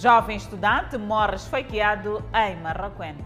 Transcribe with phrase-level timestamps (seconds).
[0.00, 3.16] Jovem estudante morre esfaqueado em Marraquém.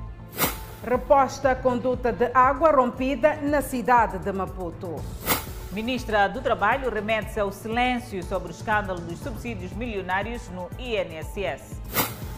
[0.87, 4.95] Reposta conduta de água rompida na cidade de Maputo.
[5.73, 11.81] Ministra do Trabalho remete-se ao silêncio sobre o escândalo dos subsídios milionários no INSS.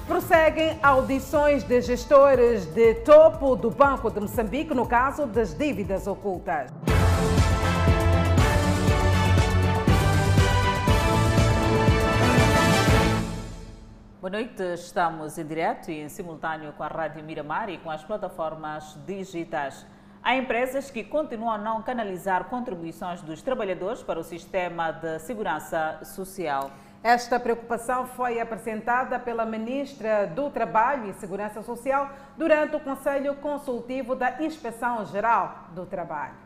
[0.08, 6.70] Prosseguem audições de gestores de topo do Banco de Moçambique no caso das dívidas ocultas.
[14.22, 18.04] Boa noite, estamos em direto e em simultâneo com a Rádio Miramar e com as
[18.04, 19.84] plataformas digitais.
[20.22, 25.98] Há empresas que continuam a não canalizar contribuições dos trabalhadores para o sistema de segurança
[26.04, 26.70] social.
[27.02, 34.14] Esta preocupação foi apresentada pela Ministra do Trabalho e Segurança Social durante o Conselho Consultivo
[34.14, 36.36] da Inspeção Geral do Trabalho.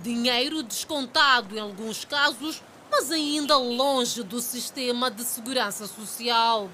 [0.00, 6.70] Dinheiro descontado em alguns casos, mas ainda longe do sistema de segurança social.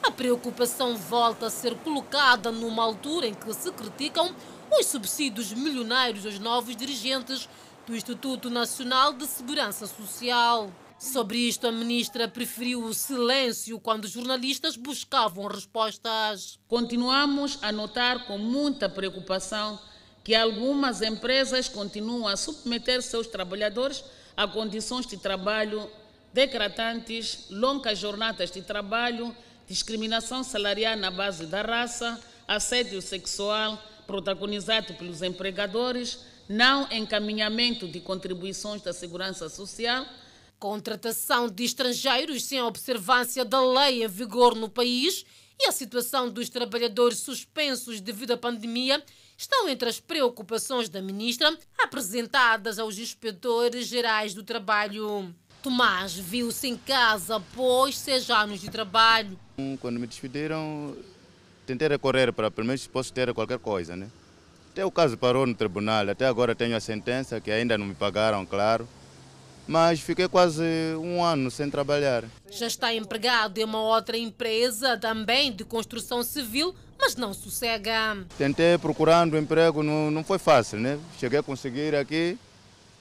[0.00, 4.32] A preocupação volta a ser colocada numa altura em que se criticam
[4.70, 7.48] os subsídios milionários aos novos dirigentes
[7.84, 10.70] do Instituto Nacional de Segurança Social.
[10.96, 16.56] Sobre isto, a ministra preferiu o silêncio quando os jornalistas buscavam respostas.
[16.68, 19.76] Continuamos a notar com muita preocupação
[20.22, 24.04] que algumas empresas continuam a submeter seus trabalhadores
[24.38, 25.90] a condições de trabalho
[26.32, 29.34] degradantes, longas jornadas de trabalho,
[29.66, 38.80] discriminação salarial na base da raça, assédio sexual, protagonizado pelos empregadores, não encaminhamento de contribuições
[38.80, 40.06] da segurança social,
[40.56, 45.26] contratação de estrangeiros sem observância da lei em vigor no país
[45.58, 49.02] e a situação dos trabalhadores suspensos devido à pandemia
[49.38, 55.32] estão entre as preocupações da ministra apresentadas aos inspetores gerais do trabalho.
[55.62, 59.38] Tomás viu-se em casa após seis anos de trabalho.
[59.80, 60.96] Quando me despediram,
[61.64, 64.10] tentei recorrer para pelo menos posso ter qualquer coisa, né?
[64.72, 67.94] Até o caso parou no tribunal, até agora tenho a sentença que ainda não me
[67.94, 68.88] pagaram, claro.
[69.66, 70.64] Mas fiquei quase
[70.96, 72.24] um ano sem trabalhar.
[72.50, 78.26] Já está empregado em uma outra empresa, também de construção civil, mas não sossega.
[78.36, 80.98] Tentei procurando emprego, não, não foi fácil, né?
[81.18, 82.36] Cheguei a conseguir aqui.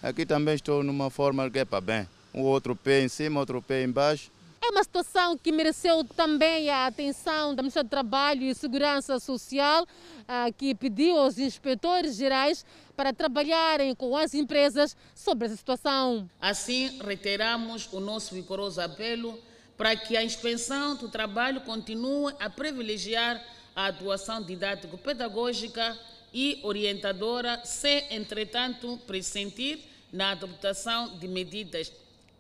[0.02, 2.08] Aqui também estou numa forma que é para bem.
[2.34, 4.32] Um outro pé em cima, outro pé embaixo.
[4.62, 9.88] É uma situação que mereceu também a atenção da Ministra do Trabalho e Segurança Social,
[10.28, 12.66] ah, que pediu aos inspetores gerais
[12.96, 16.30] para trabalharem com as empresas sobre essa situação.
[16.42, 19.40] Assim, reiteramos o nosso vigoroso apelo
[19.78, 23.42] para que a inspeção do trabalho continue a privilegiar
[23.78, 25.96] a atuação didático-pedagógica
[26.34, 29.80] e orientadora, sem, entretanto, pressentir
[30.12, 31.94] na adaptação de medidas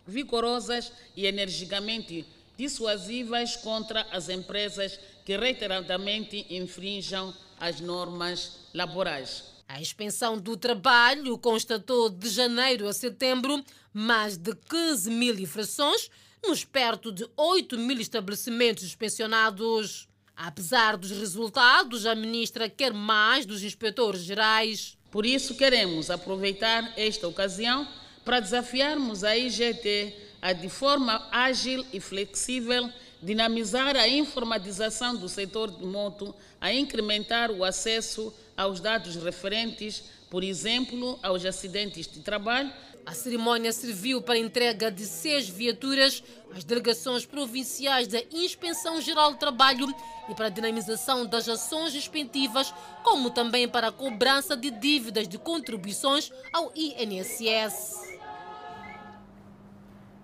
[0.08, 2.26] vigorosas e energicamente
[2.58, 9.44] dissuasivas contra as empresas que reiteradamente infringam as normas laborais.
[9.68, 16.10] A expensão do trabalho constatou de janeiro a setembro mais de 15 mil infrações
[16.44, 20.08] nos perto de 8 mil estabelecimentos inspecionados.
[20.40, 24.96] Apesar dos resultados, a ministra quer mais dos inspetores gerais.
[25.10, 27.88] Por isso, queremos aproveitar esta ocasião
[28.24, 32.88] para desafiarmos a IGT a, de forma ágil e flexível,
[33.20, 40.44] dinamizar a informatização do setor de moto, a incrementar o acesso aos dados referentes, por
[40.44, 42.72] exemplo, aos acidentes de trabalho.
[43.06, 46.22] A cerimónia serviu para a entrega de seis viaturas
[46.54, 49.88] às delegações provinciais da Inspeção Geral do Trabalho
[50.28, 52.74] e para a dinamização das ações expensivas,
[53.04, 58.18] como também para a cobrança de dívidas de contribuições ao INSS.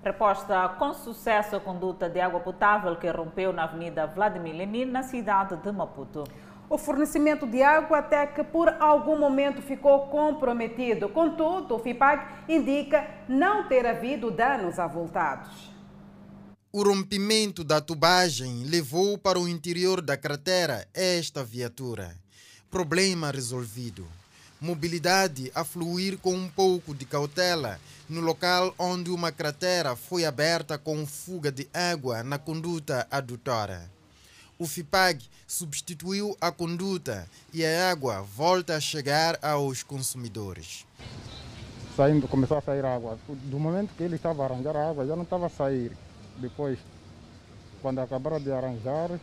[0.03, 5.03] Reposta com sucesso a conduta de água potável que rompeu na Avenida Vladimir Lenin, na
[5.03, 6.25] cidade de Maputo.
[6.73, 11.07] O fornecimento de água até que por algum momento ficou comprometido.
[11.07, 15.71] Contudo, o FIPAG indica não ter havido danos avultados.
[16.71, 22.15] O rompimento da tubagem levou para o interior da cratera esta viatura.
[22.71, 24.07] Problema resolvido.
[24.59, 30.79] Mobilidade a fluir com um pouco de cautela no local onde uma cratera foi aberta
[30.79, 33.93] com fuga de água na conduta adutora.
[34.63, 40.85] O FIPAG substituiu a conduta e a água volta a chegar aos consumidores.
[41.97, 43.19] Saindo, começou a sair água.
[43.27, 45.91] Do momento que ele estava a arranjar a água, já não estava a sair.
[46.37, 46.79] Depois,
[47.81, 49.19] quando acabaram de arranjar,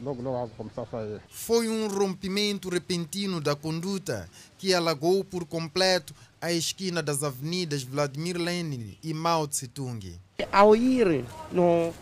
[0.00, 1.20] logo, logo a água começou a sair.
[1.28, 4.26] Foi um rompimento repentino da conduta
[4.56, 10.18] que alagou por completo a esquina das avenidas Vladimir Lenin e Mao Tse Tung.
[10.50, 11.92] Ao ir no,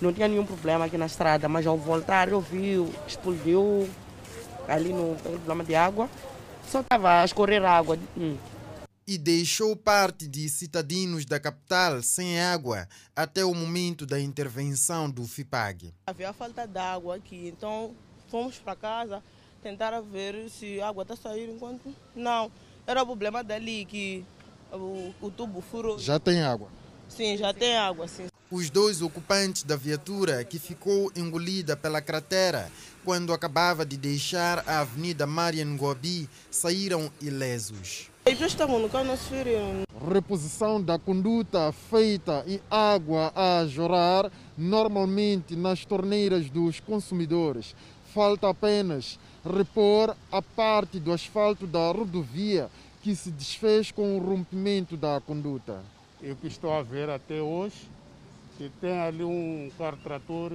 [0.00, 2.76] não tinha nenhum problema aqui na estrada, mas ao voltar eu vi,
[3.06, 3.88] explodiu
[4.68, 6.08] ali no problema de água,
[6.66, 7.98] só estava a escorrer água.
[8.16, 8.36] Hum.
[9.06, 15.26] E deixou parte de cidadãos da capital sem água até o momento da intervenção do
[15.26, 15.92] FIPAG.
[16.06, 17.92] Havia falta de água aqui, então
[18.30, 19.22] fomos para casa
[19.62, 22.50] tentar ver se a água está saindo enquanto não.
[22.86, 24.24] Era o problema dali que
[24.72, 25.98] o, o tubo furou.
[25.98, 26.68] Já tem água?
[27.08, 28.26] Sim, já tem água, sim.
[28.52, 32.68] Os dois ocupantes da viatura, que ficou engolida pela cratera
[33.04, 38.10] quando acabava de deixar a Avenida Marian Gobi, saíram ilesos.
[40.12, 47.76] Reposição da conduta feita e água a jorrar normalmente nas torneiras dos consumidores.
[48.12, 52.68] Falta apenas repor a parte do asfalto da rodovia
[53.00, 55.80] que se desfez com o rompimento da conduta.
[56.20, 57.99] Eu que estou a ver até hoje
[58.60, 60.52] que tem ali um carro trator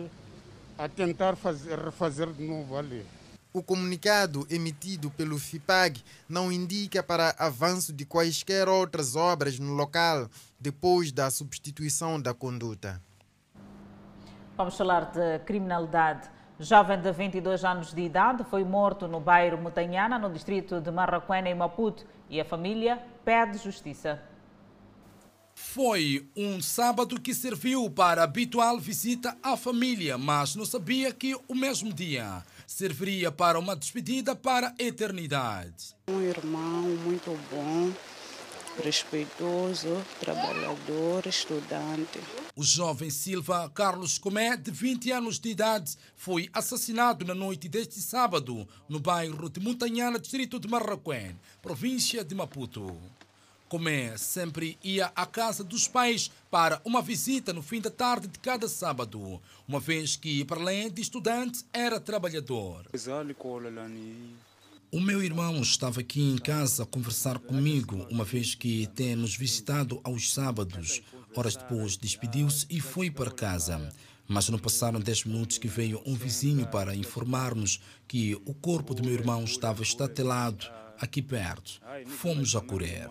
[0.78, 3.04] a tentar fazer, refazer de novo ali.
[3.52, 10.30] O comunicado emitido pelo FIPAG não indica para avanço de quaisquer outras obras no local
[10.60, 13.02] depois da substituição da conduta.
[14.56, 16.30] Vamos falar de criminalidade.
[16.60, 21.50] Jovem de 22 anos de idade foi morto no bairro Mutanhana, no distrito de Marraquena,
[21.50, 24.22] em Maputo, e a família pede justiça.
[25.56, 31.34] Foi um sábado que serviu para a habitual visita à família, mas não sabia que
[31.48, 35.96] o mesmo dia serviria para uma despedida para a eternidade.
[36.10, 37.94] Um irmão muito bom,
[38.84, 42.20] respeitoso, trabalhador, estudante.
[42.54, 48.02] O jovem Silva Carlos Comé, de 20 anos de idade, foi assassinado na noite deste
[48.02, 52.94] sábado no bairro de Montanhana, distrito de Marraquém, província de Maputo.
[53.68, 58.38] Comé sempre ia à casa dos pais para uma visita no fim da tarde de
[58.38, 62.86] cada sábado, uma vez que, para além de estudante, era trabalhador.
[64.92, 69.36] O meu irmão estava aqui em casa a conversar comigo, uma vez que tem nos
[69.36, 71.02] visitado aos sábados.
[71.36, 73.92] Horas depois despediu-se e foi para casa.
[74.28, 79.04] Mas não passaram 10 minutos que veio um vizinho para informar-nos que o corpo do
[79.04, 80.66] meu irmão estava estatelado
[81.00, 81.82] aqui perto.
[82.08, 83.10] Fomos a correr.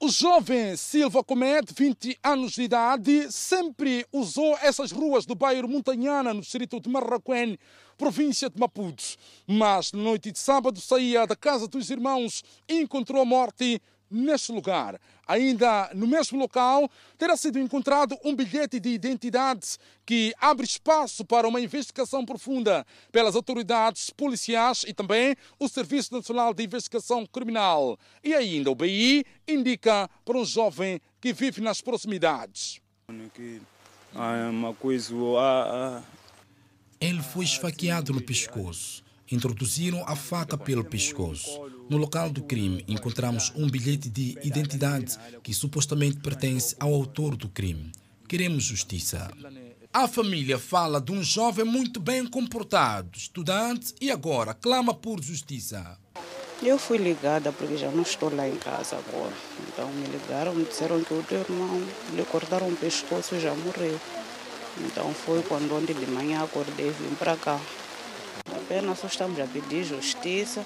[0.00, 6.34] O jovem Silva Comete, 20 anos de idade, sempre usou essas ruas do bairro Montanhana,
[6.34, 7.58] no distrito de Marraquém,
[7.96, 9.04] província de Maputo.
[9.46, 13.80] Mas na noite de sábado saía da casa dos irmãos e encontrou a morte
[14.10, 15.00] neste lugar.
[15.26, 21.48] Ainda no mesmo local, terá sido encontrado um bilhete de identidade que abre espaço para
[21.48, 27.98] uma investigação profunda pelas autoridades policiais e também o Serviço Nacional de Investigação Criminal.
[28.22, 32.80] E ainda o BI indica para um jovem que vive nas proximidades.
[37.00, 39.03] Ele foi esfaqueado no pescoço.
[39.30, 41.60] Introduziram a faca pelo pescoço.
[41.88, 47.48] No local do crime, encontramos um bilhete de identidade que supostamente pertence ao autor do
[47.48, 47.90] crime.
[48.28, 49.30] Queremos justiça.
[49.92, 55.98] A família fala de um jovem muito bem comportado, estudante e agora clama por justiça.
[56.62, 59.32] Eu fui ligada porque já não estou lá em casa agora.
[59.68, 61.82] Então me ligaram, me disseram que o teu irmão
[62.12, 64.00] lhe cortaram o pescoço e já morreu.
[64.80, 67.60] Então foi quando ontem de manhã acordei e vim para cá.
[68.64, 70.64] Apenas só estamos a pedir justiça,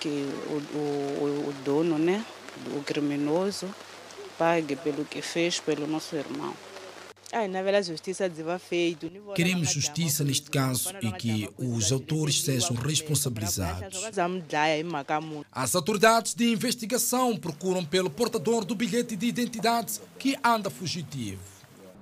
[0.00, 0.08] que
[0.48, 2.24] o, o, o dono, né,
[2.76, 3.68] o criminoso,
[4.36, 6.54] pague pelo que fez pelo nosso irmão.
[9.34, 14.04] Queremos justiça neste caso e que os autores sejam responsabilizados.
[15.52, 21.55] As autoridades de investigação procuram pelo portador do bilhete de identidade que anda fugitivo.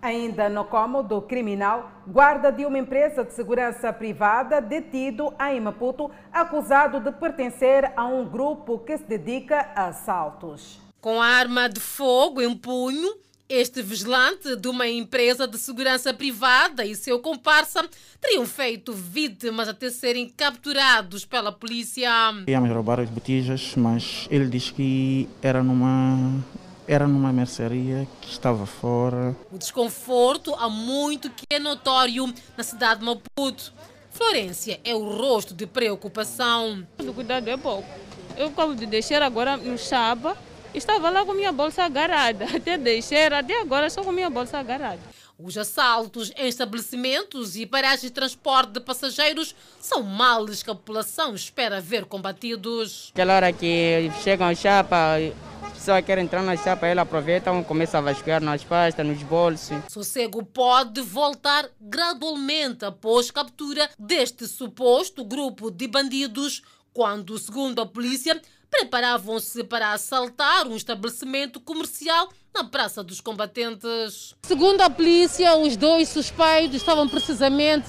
[0.04, 7.00] Ainda no cômodo criminal, guarda de uma empresa de segurança privada detido em Maputo, acusado
[7.00, 10.78] de pertencer a um grupo que se dedica a assaltos.
[11.00, 13.16] Com arma de fogo em punho,
[13.48, 17.88] este vigilante de uma empresa de segurança privada e seu comparsa
[18.20, 22.10] teriam feito vítimas até serem capturados pela polícia.
[22.46, 26.44] Íamos roubar as botijas, mas ele diz que era numa
[26.86, 29.34] era numa mercearia que estava fora.
[29.50, 33.72] O desconforto há muito que é notório na cidade de Maputo.
[34.10, 36.86] Florência é o rosto de preocupação.
[37.00, 37.88] O cuidado é pouco.
[38.36, 40.36] Eu acabo de deixar agora no Chaba,
[40.74, 42.44] estava lá com minha bolsa agarrada.
[42.54, 45.13] Até deixar, até agora só com minha bolsa agarrada.
[45.36, 51.34] Os assaltos em estabelecimentos e paragens de transporte de passageiros são males que a população
[51.34, 53.10] espera ver combatidos.
[53.12, 55.16] Aquela hora que chegam a chapa,
[55.60, 59.20] a pessoa quer entrar na chapa, ela aproveita e começa a vasculhar nas pastas, nos
[59.24, 59.76] bolsos.
[59.88, 66.62] Sossego pode voltar gradualmente após captura deste suposto grupo de bandidos,
[66.92, 74.36] quando, segundo a polícia, preparavam-se para assaltar um estabelecimento comercial na Praça dos Combatentes.
[74.42, 77.88] Segundo a polícia, os dois suspeitos estavam precisamente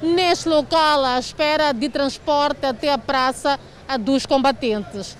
[0.00, 3.58] neste local à espera de transporte até a Praça
[4.00, 5.16] dos Combatentes.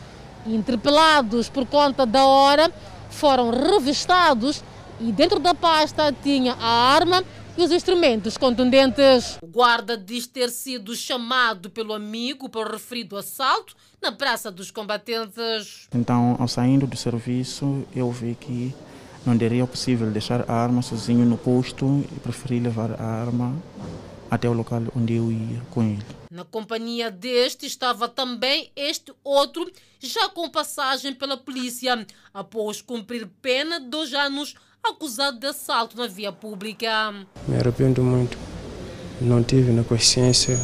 [0.46, 2.72] Interpelados por conta da hora,
[3.10, 4.62] foram revistados
[5.00, 7.24] e dentro da pasta tinha a arma
[7.56, 9.38] e os instrumentos contundentes.
[9.42, 13.74] O guarda diz ter sido chamado pelo amigo para o referido assalto
[14.04, 15.88] na Praça dos Combatentes.
[15.94, 18.74] Então, ao saindo do serviço, eu vi que
[19.24, 23.56] não seria possível deixar a arma sozinho no posto e preferi levar a arma
[24.30, 26.04] até o local onde eu ia com ele.
[26.30, 33.80] Na companhia deste estava também este outro, já com passagem pela polícia, após cumprir pena
[33.80, 37.10] de dois anos acusado de assalto na via pública.
[37.48, 38.36] Me arrependo muito.
[39.18, 40.58] Não tive na consciência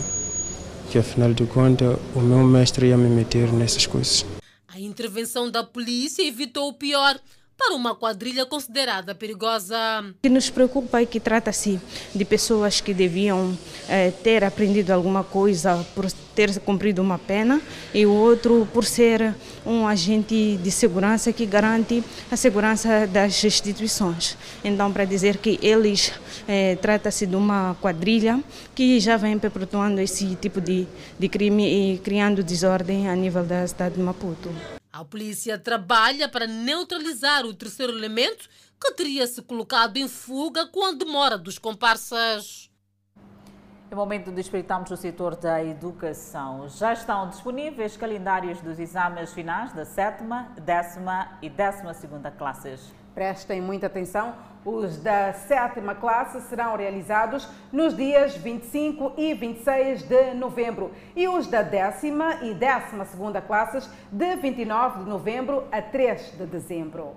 [0.91, 4.27] que, afinal de contas, o meu mestre ia me meter nessas coisas.
[4.67, 7.19] A intervenção da polícia evitou o pior
[7.61, 9.77] para uma quadrilha considerada perigosa.
[10.09, 11.79] O que nos preocupa é que trata-se
[12.15, 13.55] de pessoas que deviam
[13.87, 17.61] eh, ter aprendido alguma coisa por ter cumprido uma pena
[17.93, 19.35] e o outro por ser
[19.67, 24.39] um agente de segurança que garante a segurança das instituições.
[24.65, 26.15] Então, para dizer que eles
[26.49, 28.43] eh, trata-se de uma quadrilha
[28.75, 30.87] que já vem perpetuando esse tipo de,
[31.19, 34.80] de crime e criando desordem a nível da cidade de Maputo.
[35.01, 38.47] A polícia trabalha para neutralizar o terceiro elemento
[38.79, 42.71] que teria se colocado em fuga com a demora dos comparsas.
[43.91, 46.69] É momento de espreitarmos o setor da educação.
[46.69, 52.93] Já estão disponíveis calendários dos exames finais da sétima, décima e décima segunda classes.
[53.15, 60.35] Prestem muita atenção, os da sétima classe serão realizados nos dias 25 e 26 de
[60.35, 66.33] novembro e os da décima e décima segunda classes de 29 de novembro a 3
[66.37, 67.17] de dezembro.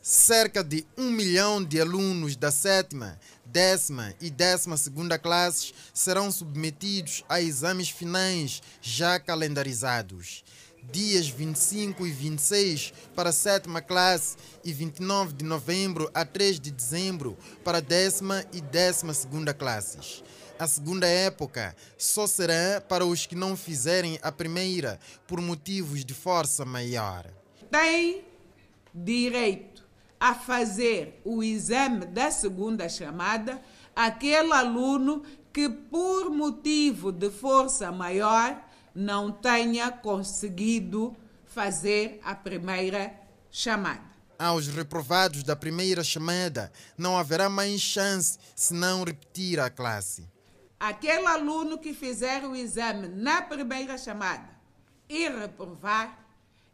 [0.00, 7.24] Cerca de um milhão de alunos da sétima, décima e décima segunda classes serão submetidos
[7.28, 10.42] a exames finais já calendarizados
[10.90, 16.70] dias 25 e 26 para a sétima classe e 29 de novembro a 3 de
[16.70, 20.22] dezembro para a décima e décima segunda classes.
[20.58, 26.14] A segunda época só será para os que não fizerem a primeira por motivos de
[26.14, 27.26] força maior.
[27.70, 28.24] Tem
[28.94, 29.84] direito
[30.20, 33.60] a fazer o exame da segunda chamada
[33.94, 35.22] aquele aluno
[35.52, 38.56] que, por motivo de força maior,
[38.94, 43.14] não tenha conseguido fazer a primeira
[43.50, 44.12] chamada.
[44.38, 50.26] Aos reprovados da primeira chamada, não haverá mais chance se não repetir a classe.
[50.80, 54.48] Aquele aluno que fizer o exame na primeira chamada
[55.08, 56.26] e reprovar,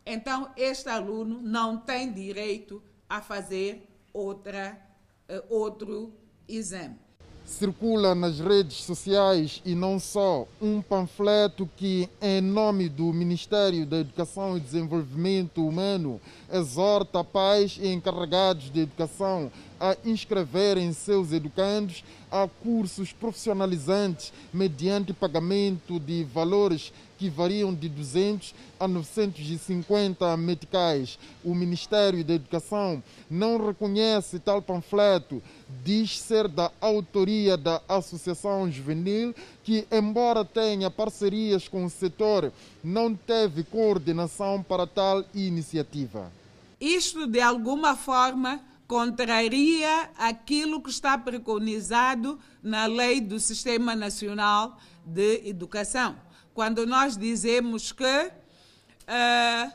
[0.07, 4.81] então este aluno não tem direito a fazer outra,
[5.29, 6.15] uh, outro
[6.49, 7.08] exame
[7.49, 13.99] circula nas redes sociais e não só um panfleto que, em nome do Ministério da
[13.99, 16.21] Educação e Desenvolvimento Humano,
[16.53, 19.51] exorta pais e encarregados de educação
[19.81, 28.55] a inscreverem seus educandos a cursos profissionalizantes mediante pagamento de valores que variam de 200
[28.79, 31.19] a 950 meticais.
[31.45, 35.43] O Ministério da Educação não reconhece tal panfleto,
[35.85, 43.15] diz ser da autoria da Associação Juvenil, que, embora tenha parcerias com o setor, não
[43.15, 46.33] teve coordenação para tal iniciativa.
[46.81, 55.49] Isto, de alguma forma, contraria aquilo que está preconizado na lei do Sistema Nacional de
[55.49, 56.17] Educação
[56.59, 59.73] quando nós dizemos que uh,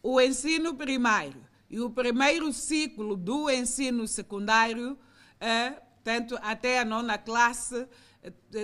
[0.00, 1.34] o ensino primário
[1.68, 4.96] e o primeiro ciclo do ensino secundário,
[5.42, 7.88] uh, tanto até a nona classe, uh,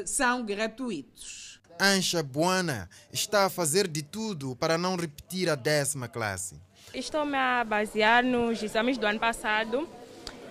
[0.07, 1.61] são gratuitos.
[1.81, 6.61] Ancha Buana está a fazer de tudo para não repetir a décima classe.
[6.95, 9.89] Estou-me a basear nos exames do ano passado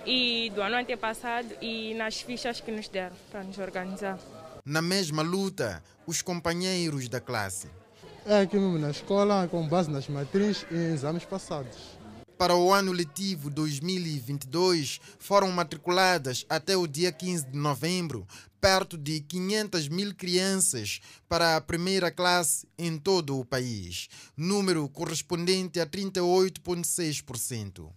[0.06, 4.18] e do ano antepassado e nas fichas que nos deram para nos organizar
[4.68, 7.70] na mesma luta os companheiros da classe.
[8.26, 11.97] É aqui mesmo na escola, com base nas matrizes e exames passados.
[12.38, 18.28] Para o ano letivo 2022 foram matriculadas até o dia 15 de novembro
[18.62, 25.80] perto de 500 mil crianças para a primeira classe em todo o país, número correspondente
[25.80, 27.90] a 38,6%.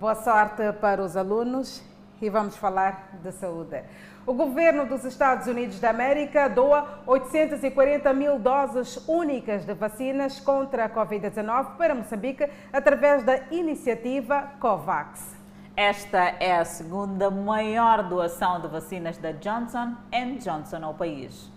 [0.00, 1.82] Boa sorte para os alunos
[2.22, 3.82] e vamos falar de saúde.
[4.24, 10.84] O governo dos Estados Unidos da América doa 840 mil doses únicas de vacinas contra
[10.84, 15.36] a Covid-19 para Moçambique através da iniciativa COVAX.
[15.76, 19.96] Esta é a segunda maior doação de vacinas da Johnson
[20.38, 21.50] Johnson ao país.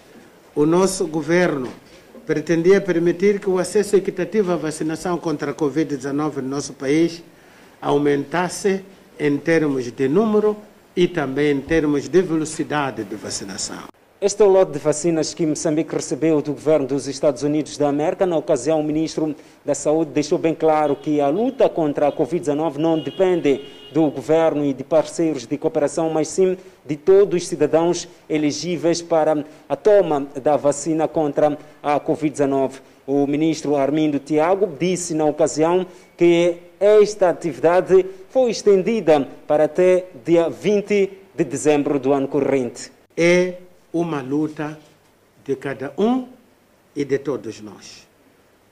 [0.55, 1.71] o nosso governo
[2.25, 7.23] pretendia permitir que o acesso equitativo à vacinação contra a Covid-19 no nosso país
[7.81, 8.83] aumentasse
[9.19, 10.57] em termos de número
[10.95, 13.96] e também em termos de velocidade de vacinação.
[14.19, 17.87] Este é o lote de vacinas que Moçambique recebeu do governo dos Estados Unidos da
[17.87, 18.25] América.
[18.25, 22.77] Na ocasião, o ministro da Saúde deixou bem claro que a luta contra a Covid-19
[22.77, 23.61] não depende
[23.93, 29.45] do governo e de parceiros de cooperação, mas sim de todos os cidadãos elegíveis para
[29.69, 32.71] a toma da vacina contra a Covid-19.
[33.05, 35.85] O ministro Armindo Tiago disse na ocasião
[36.17, 42.91] que esta atividade foi estendida para até dia 20 de dezembro do ano corrente.
[43.15, 43.66] É
[43.99, 44.79] uma luta
[45.43, 46.27] de cada um
[46.95, 48.07] e de todos nós.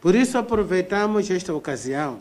[0.02, 2.20] Por isso, aproveitamos esta ocasião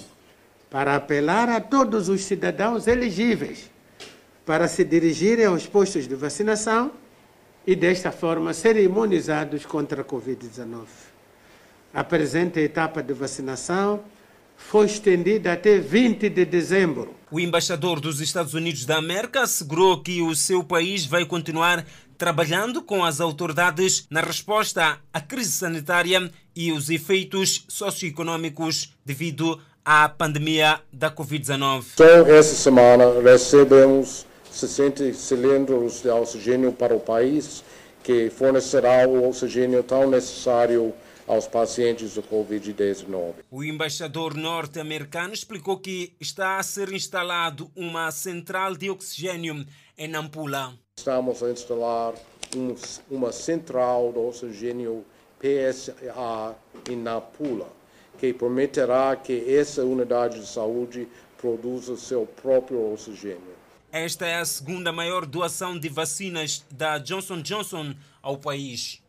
[0.71, 3.71] para apelar a todos os cidadãos elegíveis
[4.45, 6.93] para se dirigirem aos postos de vacinação
[7.67, 10.87] e, desta forma, serem imunizados contra a Covid-19.
[11.93, 14.03] A presente etapa de vacinação
[14.57, 17.15] foi estendida até 20 de dezembro.
[17.31, 21.85] O embaixador dos Estados Unidos da América assegurou que o seu país vai continuar
[22.17, 30.09] trabalhando com as autoridades na resposta à crise sanitária e os efeitos socioeconômicos devido à
[30.09, 31.85] pandemia da Covid-19.
[31.97, 37.65] Só essa semana recebemos 60 cilindros de oxigênio para o país,
[38.03, 40.95] que fornecerá o oxigênio tão necessário
[41.27, 43.35] aos pacientes do Covid-19.
[43.51, 49.65] O embaixador norte-americano explicou que está a ser instalado uma central de oxigênio
[49.97, 50.75] em Nampula.
[51.05, 52.15] Estamos a instalar
[52.57, 52.75] um,
[53.11, 55.05] uma central de oxigênio
[55.39, 56.55] PSA
[56.89, 57.69] em Nampula,
[58.19, 63.55] que permitirá que essa unidade de saúde produza seu próprio oxigênio.
[63.93, 69.03] Esta é a segunda maior doação de vacinas da Johnson Johnson ao país.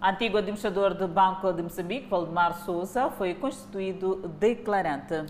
[0.00, 5.26] Antigo administrador do Banco de Moçambique, Valdemar Souza, foi constituído declarante.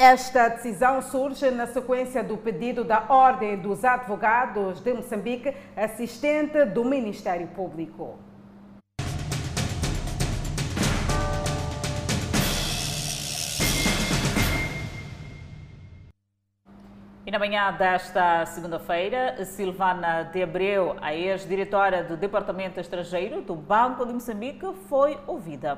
[0.00, 6.84] Esta decisão surge na sequência do pedido da Ordem dos Advogados de Moçambique, assistente do
[6.84, 8.16] Ministério Público.
[17.26, 24.06] E na manhã desta segunda-feira, Silvana de Abreu, a ex-diretora do Departamento Estrangeiro do Banco
[24.06, 25.76] de Moçambique, foi ouvida.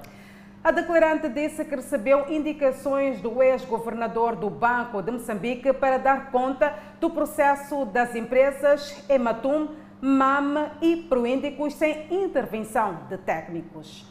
[0.62, 6.78] A declarante disse que recebeu indicações do ex-governador do Banco de Moçambique para dar conta
[7.00, 14.04] do processo das empresas Ematum, MAM e Proíndicos sem intervenção de técnicos.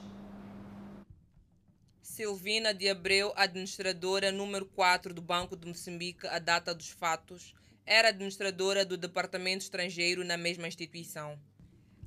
[2.01, 7.53] Silvina de Abreu, administradora número 4 do Banco de Moçambique, a data dos fatos,
[7.85, 11.37] era administradora do Departamento Estrangeiro na mesma instituição.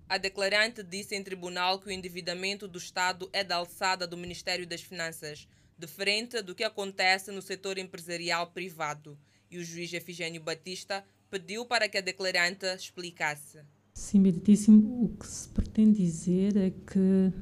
[0.09, 4.67] A declarante disse em tribunal que o endividamento do Estado é da alçada do Ministério
[4.67, 9.19] das Finanças, diferente do que acontece no setor empresarial privado,
[9.51, 13.61] e o juiz Efigênio Batista pediu para que a declarante explicasse.
[13.95, 15.05] Sim, meritíssimo.
[15.05, 17.33] O que se pretende dizer é que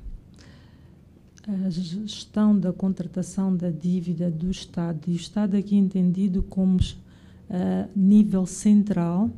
[1.49, 7.91] a gestão da contratação da dívida do Estado, e o Estado aqui entendido como uh,
[7.97, 9.31] nível central,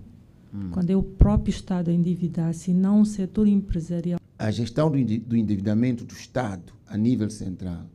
[0.53, 0.71] hum.
[0.71, 4.21] quando é o próprio Estado a endividar-se não o setor empresarial.
[4.39, 7.87] A gestão do endividamento do Estado a nível central,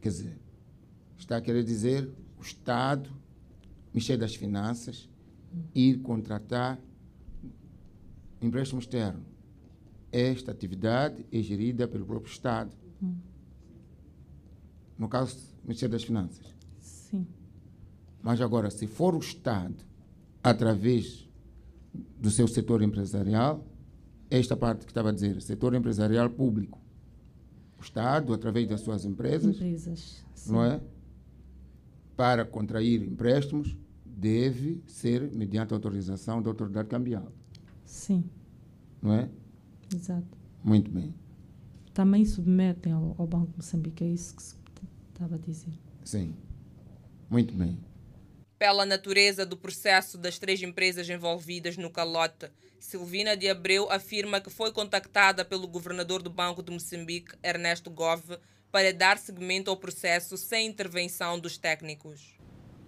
[0.00, 0.46] quer dizer,
[1.26, 3.10] Está a querer dizer o Estado,
[3.92, 5.08] Ministério das Finanças,
[5.74, 6.78] ir contratar
[8.40, 9.24] empréstimo externo.
[10.12, 12.70] Esta atividade é gerida pelo próprio Estado.
[13.02, 13.16] Hum.
[14.98, 16.46] No caso, Ministério das Finanças.
[16.78, 17.26] Sim.
[18.22, 19.84] Mas agora, se for o Estado,
[20.42, 21.25] através
[22.20, 23.64] do seu setor empresarial,
[24.30, 26.80] esta parte que estava a dizer, setor empresarial público,
[27.78, 30.80] o Estado, através das suas empresas, Empresas, não é?
[32.16, 37.30] Para contrair empréstimos, deve ser mediante autorização da autoridade cambial,
[37.84, 38.24] Sim,
[39.02, 39.28] não é?
[39.94, 40.26] exato.
[40.64, 41.14] Muito bem.
[41.92, 44.56] Também submetem ao, ao Banco de Moçambique, é isso que se
[45.12, 45.72] estava a dizer.
[46.04, 46.34] Sim.
[47.30, 47.78] Muito bem.
[48.58, 54.48] Pela natureza do processo das três empresas envolvidas no calote, Silvina de Abreu afirma que
[54.48, 58.38] foi contactada pelo governador do Banco de Moçambique, Ernesto Gove,
[58.72, 62.36] para dar seguimento ao processo sem intervenção dos técnicos.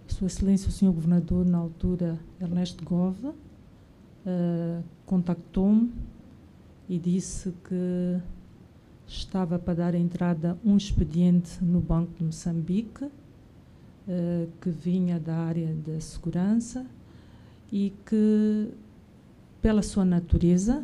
[0.07, 0.91] Sua Excelência, o Sr.
[0.91, 3.31] Governador, na altura, Ernesto Gove,
[4.25, 5.93] eh, contactou-me
[6.87, 8.19] e disse que
[9.07, 13.09] estava para dar entrada um expediente no Banco de Moçambique,
[14.11, 16.83] eh, que vinha da área da segurança
[17.71, 18.69] e que,
[19.61, 20.83] pela sua natureza,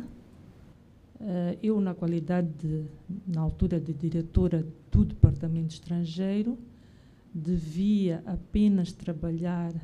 [1.20, 2.84] eh, eu, na qualidade, de,
[3.26, 6.56] na altura de diretora do Departamento Estrangeiro,
[7.34, 9.74] devia apenas trabalhar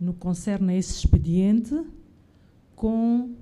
[0.00, 1.74] no concerne a esse expediente
[2.76, 3.34] com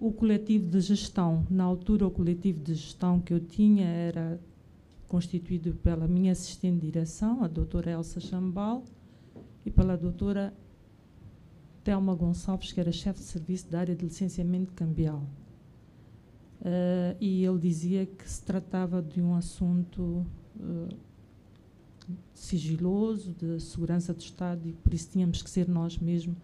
[0.00, 1.46] o coletivo de gestão.
[1.50, 4.40] Na altura, o coletivo de gestão que eu tinha era
[5.12, 8.82] constituído pela minha assistente de direção, a doutora Elsa Chambal,
[9.62, 10.54] e pela doutora
[11.84, 15.22] Telma Gonçalves, que era chefe de serviço da área de licenciamento cambial.
[16.64, 20.26] Eh, e ele dizia que se tratava de um assunto
[20.58, 20.94] eh,
[22.32, 26.38] sigiloso, de segurança do Estado, e por isso tínhamos que ser nós mesmos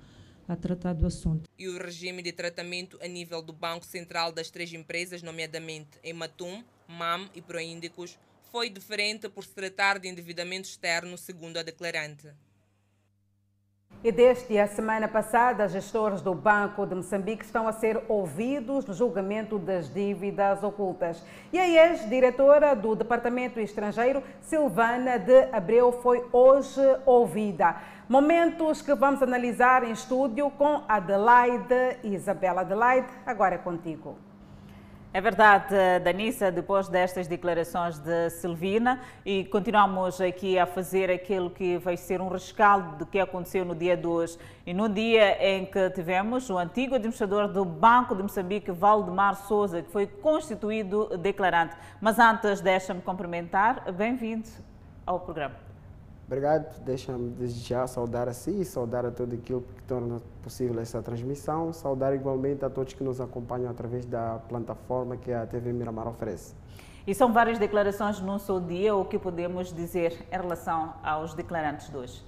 [0.47, 1.49] a tratar do assunto.
[1.59, 6.13] E o regime de tratamento a nível do Banco Central das três empresas, nomeadamente em
[6.13, 8.19] Matum, MAM e Proíndicos,
[8.51, 12.29] foi diferente por se tratar de endividamento externo, segundo a declarante.
[14.05, 18.95] E desde a semana passada, gestores do Banco de Moçambique estão a ser ouvidos no
[18.95, 21.21] julgamento das dívidas ocultas.
[21.53, 27.77] E a ex-diretora do Departamento Estrangeiro, Silvana de Abreu, foi hoje ouvida.
[28.09, 32.61] Momentos que vamos analisar em estúdio com Adelaide Isabela.
[32.61, 34.28] Adelaide, agora é contigo.
[35.19, 41.77] É verdade, Danissa, depois destas declarações de Silvina, e continuamos aqui a fazer aquilo que
[41.77, 45.91] vai ser um rescaldo do que aconteceu no dia 2 e no dia em que
[45.91, 51.75] tivemos o antigo administrador do Banco de Moçambique, Valdemar Souza, que foi constituído declarante.
[52.01, 53.91] Mas antes, deixa-me cumprimentar.
[53.91, 54.49] Bem-vindo
[55.05, 55.68] ao programa.
[56.29, 60.79] Obrigado, deixa-me desde já saudar a si e saudar a todo aquilo que torna possível
[60.79, 65.73] essa transmissão, saudar igualmente a todos que nos acompanham através da plataforma que a TV
[65.73, 66.55] Miramar oferece.
[67.07, 71.89] E são várias declarações num só dia, o que podemos dizer em relação aos declarantes
[71.89, 72.23] de hoje?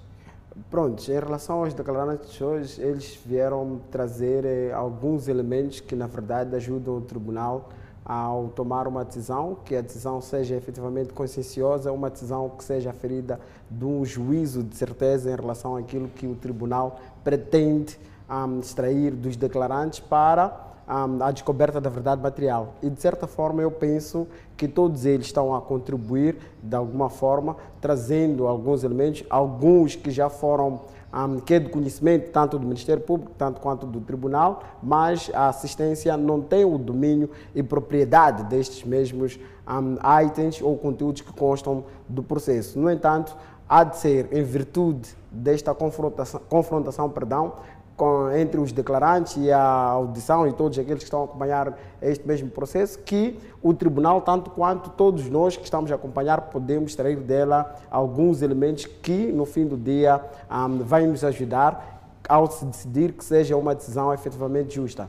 [0.71, 6.07] Pronto, em relação aos declarantes de hoje, eles vieram trazer eh, alguns elementos que, na
[6.07, 7.69] verdade, ajudam o tribunal
[8.03, 13.39] ao tomar uma decisão, que a decisão seja efetivamente conscienciosa, uma decisão que seja ferida
[13.69, 19.35] de um juízo de certeza em relação àquilo que o tribunal pretende um, extrair dos
[19.35, 22.73] declarantes para um, a descoberta da verdade material.
[22.81, 27.55] E, de certa forma, eu penso que todos eles estão a contribuir, de alguma forma,
[27.79, 30.81] trazendo alguns elementos, alguns que já foram
[31.13, 35.49] um, que é de conhecimento tanto do Ministério Público, tanto quanto do Tribunal, mas a
[35.49, 41.83] assistência não tem o domínio e propriedade destes mesmos um, itens ou conteúdos que constam
[42.07, 42.79] do processo.
[42.79, 43.35] No entanto,
[43.67, 47.53] há de ser, em virtude desta confrontação, confrontação perdão,
[48.01, 52.27] com, entre os declarantes e a audição e todos aqueles que estão a acompanhar este
[52.27, 57.17] mesmo processo, que o tribunal, tanto quanto todos nós que estamos a acompanhar, podemos extrair
[57.17, 63.13] dela alguns elementos que, no fim do dia, um, vai nos ajudar ao se decidir
[63.13, 65.07] que seja uma decisão efetivamente justa.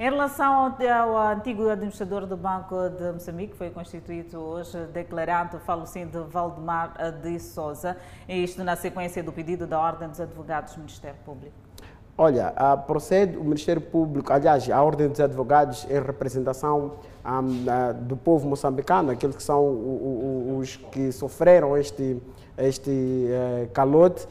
[0.00, 5.58] Em relação ao, ao, antigo administrador do Banco de Moçambique, que foi constituído hoje declarante,
[5.58, 7.94] falo sim de Valdemar de Souza,
[8.26, 11.61] isto na sequência do pedido da Ordem dos Advogados do Ministério Público.
[12.16, 16.92] Olha, uh, procede o Ministério Público, aliás, a Ordem dos Advogados em representação
[17.24, 22.18] uh, do povo moçambicano, aqueles que são o, o, os que sofreram este,
[22.58, 24.28] este uh, calote,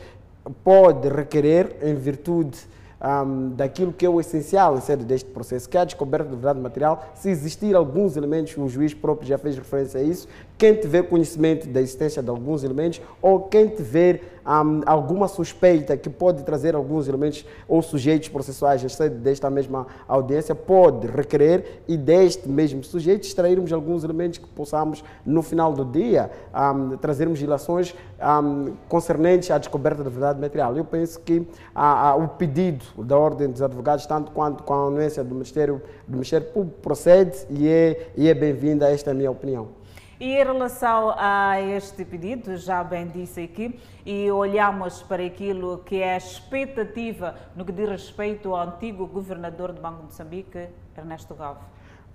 [0.63, 2.59] pode requerer, em virtude
[3.01, 6.35] um, daquilo que é o essencial em sede deste processo, que é a descoberta de
[6.35, 7.03] verdade material.
[7.15, 11.67] Se existir alguns elementos, o juiz próprio já fez referência a isso, quem tiver conhecimento
[11.67, 17.07] da existência de alguns elementos ou quem tiver um, alguma suspeita que pode trazer alguns
[17.07, 18.81] elementos ou sujeitos processuais
[19.21, 25.41] desta mesma audiência, pode requerer e deste mesmo sujeito extrairmos alguns elementos que possamos, no
[25.41, 30.75] final do dia, um, trazermos ilações um, concernentes à descoberta da verdade material.
[30.75, 34.87] Eu penso que a, a, o pedido da Ordem dos Advogados, tanto quanto com a
[34.87, 39.15] anuência do Ministério, do Ministério Público, procede e é, e é bem-vinda, esta é a
[39.15, 39.80] minha opinião.
[40.21, 45.95] E em relação a este pedido, já bem disse aqui, e olhamos para aquilo que
[45.95, 51.33] é a expectativa no que diz respeito ao antigo governador do Banco de Moçambique, Ernesto
[51.33, 51.61] Galvo.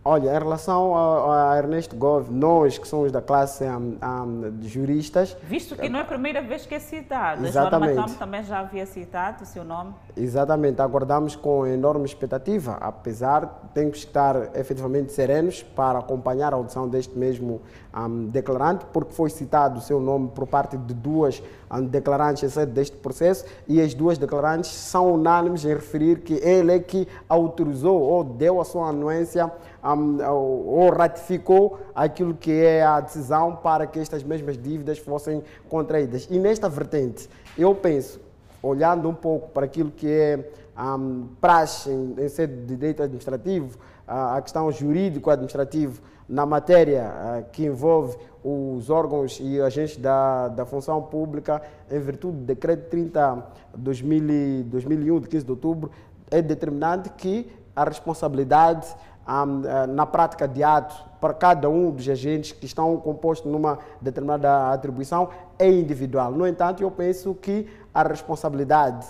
[0.08, 4.68] Olha, em relação a, a, Ernesto Gove, nós que somos da classe um, um, de
[4.68, 5.36] juristas...
[5.42, 7.94] Visto que não é a primeira vez que é citado, exatamente.
[7.94, 9.92] João também já havia citado o seu nome.
[10.16, 16.88] Exatamente, aguardamos com enorme expectativa, apesar temos que estar efetivamente serenos para acompanhar a audição
[16.88, 17.60] deste mesmo
[17.92, 21.42] um, declarante, porque foi citado o seu nome por parte de duas
[21.90, 27.08] declarantes deste processo e as duas declarantes são unânimes em referir que ele é que
[27.28, 29.50] autorizou ou deu a sua anuência
[29.94, 36.26] um, ou ratificou aquilo que é a decisão para que estas mesmas dívidas fossem contraídas.
[36.30, 38.20] E nesta vertente, eu penso,
[38.62, 43.78] olhando um pouco para aquilo que é um, praxe em, em sede de direito administrativo,
[44.06, 50.64] a, a questão jurídico-administrativo na matéria uh, que envolve os órgãos e agentes da, da
[50.64, 55.90] função pública, em virtude do decreto 30 de 2001, de 15 de outubro,
[56.30, 58.86] é determinante que a responsabilidade
[59.88, 65.28] na prática de ato para cada um dos agentes que estão compostos numa determinada atribuição
[65.58, 66.30] é individual.
[66.30, 69.06] No entanto, eu penso que a responsabilidade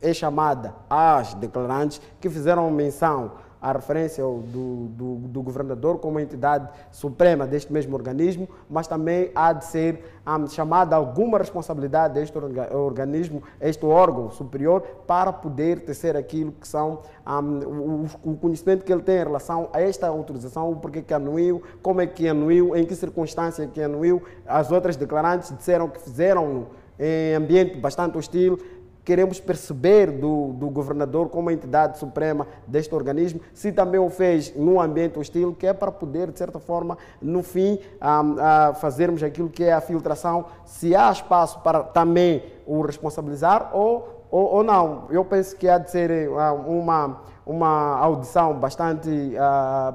[0.00, 6.68] é chamada às declarantes que fizeram menção a referência do, do, do, governador como entidade
[6.90, 10.02] suprema deste mesmo organismo, mas também há de ser
[10.48, 18.06] chamada alguma responsabilidade deste organismo, este órgão superior, para poder tecer aquilo que são um,
[18.24, 21.62] o, o, conhecimento que ele tem em relação a esta autorização, o porquê que anuiu,
[21.82, 24.22] como é que anuiu, em que circunstância que anuiu.
[24.46, 26.66] As outras declarantes disseram que fizeram
[26.98, 28.58] em ambiente bastante hostil,
[29.04, 34.80] queremos perceber do, do governador como entidade suprema deste organismo, se também o fez num
[34.80, 39.48] ambiente hostil, que é para poder, de certa forma, no fim, a, a fazermos aquilo
[39.48, 45.06] que é a filtração, se há espaço para também o responsabilizar ou, ou, ou não.
[45.10, 46.28] Eu penso que há de ser
[46.66, 49.08] uma, uma audição bastante.
[49.08, 49.94] Uh,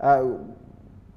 [0.00, 0.65] uh,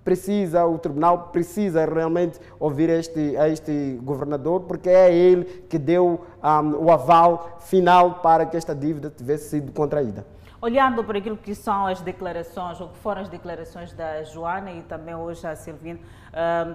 [0.09, 6.85] precisa, o tribunal precisa realmente ouvir este, este governador, porque é ele que deu um,
[6.85, 10.25] o aval final para que esta dívida tivesse sido contraída.
[10.61, 14.81] Olhando para aquilo que são as declarações, ou que foram as declarações da Joana e
[14.81, 15.99] também hoje a Silvina,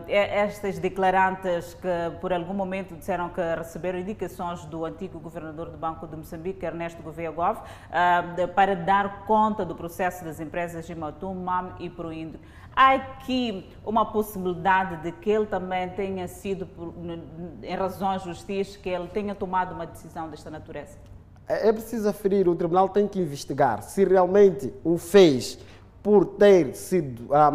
[0.08, 6.06] estas declarantes que por algum momento disseram que receberam indicações do antigo governador do Banco
[6.06, 7.60] de Moçambique, Ernesto Gouveia Gove,
[8.54, 12.38] para dar conta do processo das empresas de Matum, MAM e Proindo.
[12.76, 16.68] Há aqui uma possibilidade de que ele também tenha sido,
[17.62, 20.98] em razões justas, que ele tenha tomado uma decisão desta natureza?
[21.48, 25.58] É, é preciso aferir, o tribunal tem que investigar se realmente o fez
[26.02, 27.52] por ter sido, um, ah,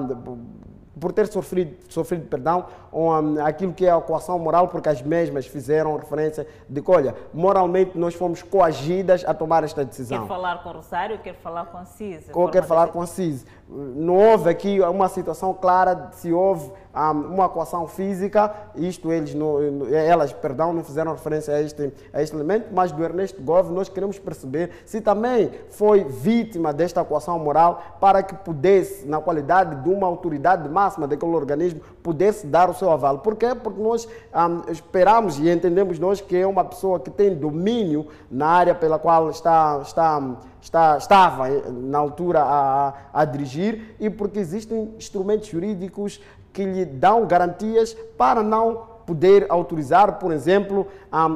[0.99, 5.45] por ter sofrido, sofrido perdão, um, aquilo que é a coação moral, porque as mesmas
[5.47, 10.21] fizeram referência de que, olha, moralmente nós fomos coagidas a tomar esta decisão.
[10.21, 12.29] Quer falar com o Rosário, quer falar com a CIS?
[12.51, 13.45] Quer falar com a CIS.
[13.71, 19.57] Não houve aqui uma situação clara se houve uma coação física, isto eles não,
[19.91, 23.87] elas, perdão, não fizeram referência a este, a este elemento, mas do Ernesto Gove nós
[23.87, 29.89] queremos perceber se também foi vítima desta coação moral para que pudesse, na qualidade de
[29.89, 33.19] uma autoridade máxima daquele organismo, pudesse dar o seu aval.
[33.19, 33.53] Por quê?
[33.53, 38.47] Porque nós um, esperamos e entendemos nós que é uma pessoa que tem domínio na
[38.47, 44.93] área pela qual está, está, está, estava na altura a, a dirigir e porque existem
[44.97, 50.85] instrumentos jurídicos que lhe dão garantias para não poder autorizar, por exemplo,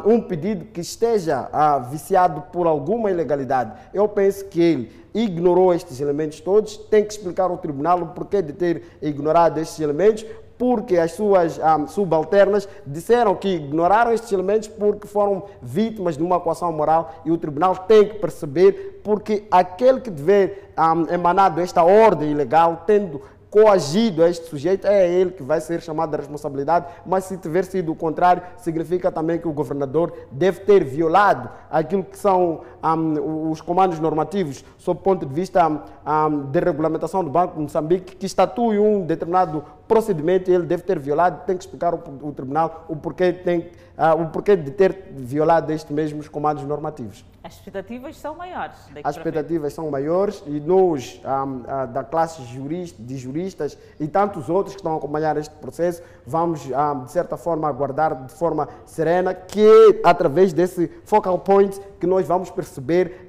[0.05, 3.73] um pedido que esteja uh, viciado por alguma ilegalidade.
[3.91, 8.43] Eu penso que ele ignorou estes elementos todos, tem que explicar ao tribunal o porquê
[8.43, 10.23] de ter ignorado estes elementos,
[10.57, 16.39] porque as suas um, subalternas disseram que ignoraram estes elementos porque foram vítimas de uma
[16.39, 21.83] coação moral e o tribunal tem que perceber porque aquele que tiver um, emanado esta
[21.83, 23.21] ordem ilegal, tendo
[23.53, 27.91] coagido este sujeito, é ele que vai ser chamado à responsabilidade, mas se tiver sido
[27.91, 33.61] o contrário, significa também que o governador deve ter violado aquilo que são um, os
[33.61, 38.25] comandos normativos, sob o ponto de vista um, de regulamentação do Banco de Moçambique, que
[38.25, 43.31] estatui um determinado procedimento ele deve ter violado, tem que explicar o, tribunal o porquê,
[43.31, 43.59] tem,
[43.97, 47.23] uh, o porquê de ter violado estes mesmos comandos normativos.
[47.43, 48.77] As expectativas são maiores.
[49.03, 54.49] As expectativas são maiores e nós, um, uh, da classe jurista, de juristas e tantos
[54.49, 58.69] outros que estão a acompanhar este processo, vamos, um, de certa forma, aguardar de forma
[58.85, 62.72] serena que, através desse focal point, que nós vamos perceber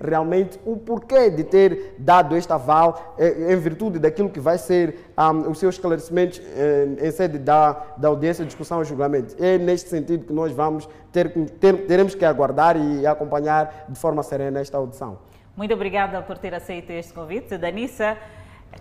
[0.01, 5.13] realmente o porquê de ter dado este aval eh, em virtude daquilo que vai ser
[5.19, 9.35] um, os seus esclarecimentos eh, em sede da, da audiência, discussão e julgamento.
[9.43, 11.31] É neste sentido que nós vamos ter,
[11.61, 15.19] ter, teremos que aguardar e acompanhar de forma serena esta audição.
[15.57, 17.57] Muito obrigada por ter aceito este convite.
[17.57, 18.19] Danissa,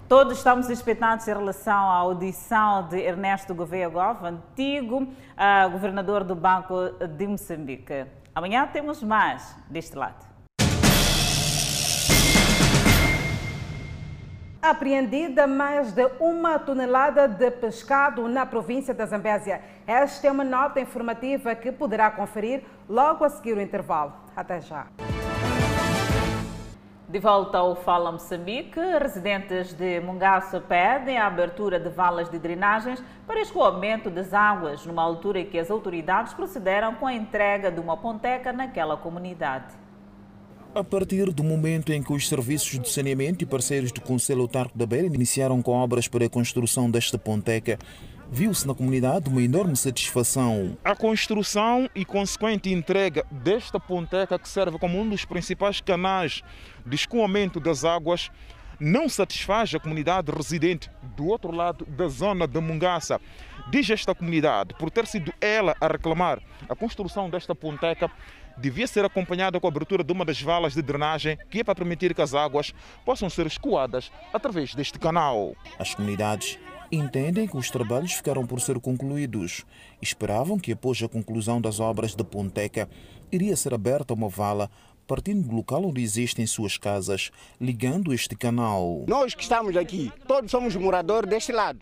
[0.09, 6.35] todos estamos expectantes em relação à audição de Ernesto Gouveia Gov, antigo uh, governador do
[6.35, 8.05] Banco de Moçambique.
[8.33, 10.32] Amanhã temos mais deste lado.
[14.63, 19.61] Apreendida mais de uma tonelada de pescado na província da Zambésia.
[19.85, 24.13] Esta é uma nota informativa que poderá conferir logo a seguir o intervalo.
[24.33, 24.87] Até já.
[27.09, 33.03] De volta ao Fala Moçambique, residentes de Mungaço pedem a abertura de valas de drenagens
[33.27, 37.81] para escoamento das águas, numa altura em que as autoridades procederam com a entrega de
[37.81, 39.82] uma ponteca naquela comunidade.
[40.75, 44.75] A partir do momento em que os serviços de saneamento e parceiros do Conselho Autarco
[44.75, 47.77] da Beira iniciaram com obras para a construção desta ponteca,
[48.31, 50.75] viu-se na comunidade uma enorme satisfação.
[50.83, 56.41] A construção e consequente entrega desta ponteca, que serve como um dos principais canais
[56.83, 58.31] de escoamento das águas,
[58.79, 63.21] não satisfaz a comunidade residente do outro lado da zona de Mungaça.
[63.69, 68.09] Diz esta comunidade, por ter sido ela a reclamar a construção desta ponteca,
[68.57, 71.75] devia ser acompanhada com a abertura de uma das valas de drenagem que é para
[71.75, 72.73] permitir que as águas
[73.05, 75.55] possam ser escoadas através deste canal.
[75.79, 76.57] As comunidades
[76.91, 79.65] entendem que os trabalhos ficaram por ser concluídos.
[80.01, 82.87] Esperavam que após a conclusão das obras de Ponteca
[83.31, 84.69] iria ser aberta uma vala
[85.07, 89.03] partindo do local onde existem suas casas, ligando este canal.
[89.07, 91.79] Nós que estamos aqui, todos somos moradores deste lado.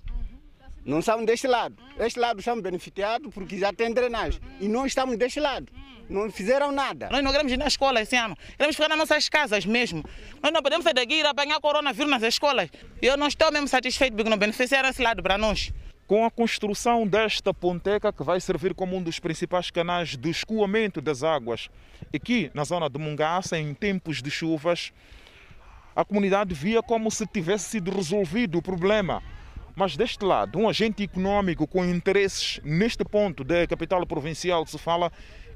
[0.86, 1.76] Não estamos deste lado.
[2.00, 4.42] Este lado estamos beneficiados porque já tem drenagem.
[4.60, 5.72] E nós estamos deste lado
[6.12, 7.10] não fizeram nada.
[7.10, 10.04] Nós não queremos ir na escola esse ano, queremos ficar nas nossas casas mesmo.
[10.44, 12.70] Nós não podemos sair daqui e ir apanhar coronavírus nas escolas.
[13.02, 15.72] Eu não estou mesmo satisfeito porque não beneficiaram esse lado para nós.
[16.06, 21.00] Com a construção desta ponteca, que vai servir como um dos principais canais de escoamento
[21.00, 21.70] das águas,
[22.14, 24.92] aqui na zona de Mungaça, em tempos de chuvas,
[25.96, 29.24] a comunidade via como se tivesse sido resolvido o problema.
[29.76, 35.12] Mas deste lado, um agente econômico com interesses neste ponto da capital provincial se fala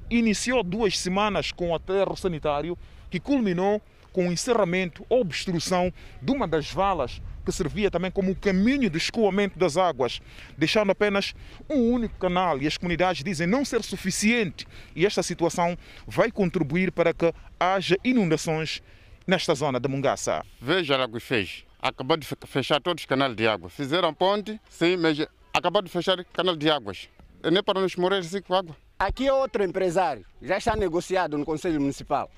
[0.10, 2.78] iniciou duas semanas com o aterro sanitário
[3.10, 3.82] que culminou
[4.16, 8.98] com o encerramento ou obstrução de uma das valas que servia também como caminho de
[8.98, 10.22] escoamento das águas,
[10.58, 11.36] deixando apenas
[11.70, 16.92] um único canal e as comunidades dizem não ser suficiente e esta situação vai contribuir
[16.92, 18.82] para que haja inundações
[19.28, 20.44] nesta zona de Mungaça.
[20.62, 21.65] Veja lá o que fez.
[21.88, 23.70] Acabou de fechar todos os canais de água.
[23.70, 25.20] Fizeram ponte, sim, mas
[25.54, 27.08] acabou de fechar o canal de águas.
[27.44, 28.76] É nem para nos morrer assim com água.
[28.98, 32.32] Aqui é outro empresário, já está negociado no Conselho Municipal.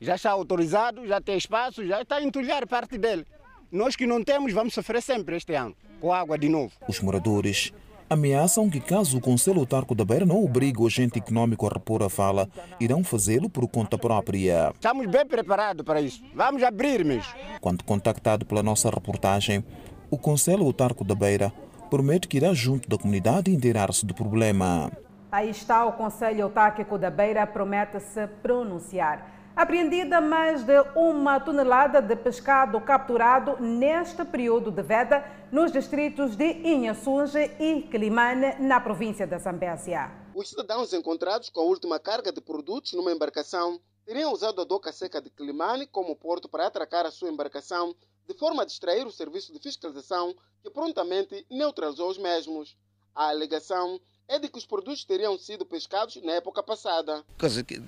[0.00, 3.26] Já está autorizado, já tem espaço, já está a entulhar parte dele.
[3.68, 6.72] Nós que não temos, vamos sofrer sempre este ano, com água de novo.
[6.86, 7.72] Os moradores
[8.08, 12.02] ameaçam que, caso o Conselho Autarco da Beira não obrigue o agente econômico a repor
[12.02, 14.72] a fala, irão fazê-lo por conta própria.
[14.74, 16.22] Estamos bem preparados para isso.
[16.34, 17.32] Vamos abrir mesmo.
[17.60, 19.64] Quando contactado pela nossa reportagem,
[20.10, 21.52] o Conselho Autarco da Beira
[21.90, 24.90] promete que irá junto da comunidade inteirar-se do problema.
[25.30, 29.32] Aí está o Conselho Autárquico da Beira, promete-se pronunciar.
[29.56, 36.50] Apreendida mais de uma tonelada de pescado capturado neste período de veda nos distritos de
[36.64, 40.10] Inhaçunge e Quilimane, na província da Zambésia.
[40.34, 44.90] Os cidadãos encontrados com a última carga de produtos numa embarcação teriam usado a doca
[44.90, 47.94] seca de Quilimane como porto para atracar a sua embarcação,
[48.26, 52.76] de forma a distrair o serviço de fiscalização, que prontamente neutralizou os mesmos.
[53.14, 57.22] A alegação é de que os produtos teriam sido pescados na época passada.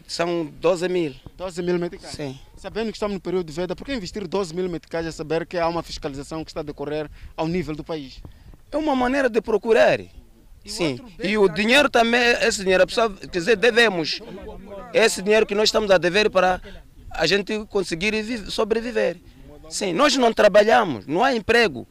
[0.07, 1.15] São 12 mil.
[1.37, 2.15] 12 mil meticais?
[2.15, 2.39] Sim.
[2.57, 5.47] Sabendo que estamos no período de veda, por que investir 12 mil meticais a saber
[5.47, 8.21] que há uma fiscalização que está a decorrer ao nível do país?
[8.71, 10.01] É uma maneira de procurar.
[10.01, 10.11] E
[10.67, 11.01] Sim.
[11.23, 14.21] E o dinheiro também, esse dinheiro, a pessoa, quer dizer, devemos.
[14.93, 16.61] Esse dinheiro que nós estamos a dever para
[17.11, 18.13] a gente conseguir
[18.51, 19.19] sobreviver.
[19.71, 21.87] Sim, nós não trabalhamos, não há emprego.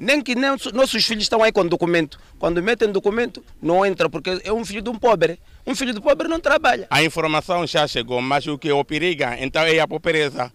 [0.00, 2.20] Nem que nem nossos filhos estão aí com documento.
[2.38, 5.40] Quando metem documento, não entra, porque é um filho de um pobre.
[5.66, 6.86] Um filho de pobre não trabalha.
[6.88, 10.52] A informação já chegou, mas o que o periga então é a pobreza.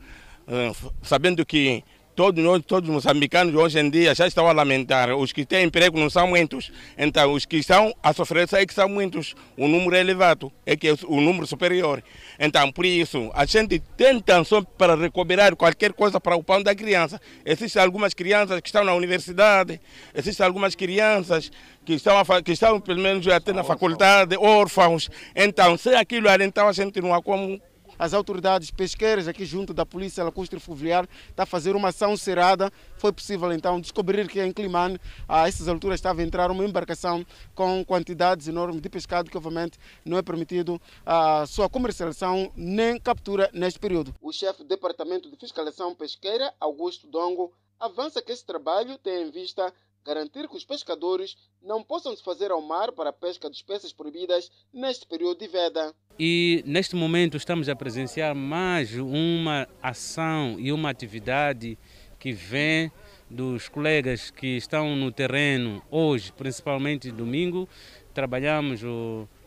[1.02, 1.84] Sabendo que
[2.16, 5.09] Todos nós, todos os moçambicanos hoje em dia já estão a lamentar.
[5.16, 6.72] Os que têm emprego não são muitos.
[6.95, 9.34] Então, os que estão a sofrer é que são muitos.
[9.57, 12.03] O número é elevado, é que é o número superior.
[12.39, 16.76] Então, por isso, a gente tenta só para recuperar qualquer coisa para o pão da
[16.76, 17.20] criança.
[17.43, 19.82] Existem algumas crianças que estão na universidade,
[20.14, 21.51] existem algumas crianças
[21.84, 25.09] que estão, a, que estão pelo menos até na faculdade, órfãos.
[25.36, 27.59] Então, se aquilo ali, então a gente não há como
[28.04, 32.70] as autoridades pesqueiras aqui junto da Polícia Lacustre Fluvial está a fazer uma ação cerrada.
[32.97, 37.26] Foi possível então descobrir que em Climane, a essas alturas, estava a entrar uma embarcação
[37.56, 43.49] com quantidades enormes de pescado que obviamente não é permitido a sua comercialização nem captura
[43.54, 44.14] neste período.
[44.22, 49.32] O chefe do Departamento de Fiscalização Pesqueira, Augusto Dongo, avança que esse trabalho tem em
[49.32, 49.74] vista
[50.06, 53.93] garantir que os pescadores não possam se fazer ao mar para a pesca de espécies
[53.93, 55.93] proibidas neste período de veda.
[56.20, 61.78] E neste momento estamos a presenciar mais uma ação e uma atividade
[62.20, 62.91] que vem
[63.30, 67.68] dos colegas que estão no terreno hoje, principalmente domingo.
[68.14, 68.82] Trabalhamos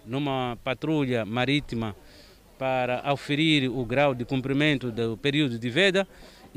[0.04, 1.94] numa patrulha marítima
[2.58, 6.08] para auferir o grau de cumprimento do período de veda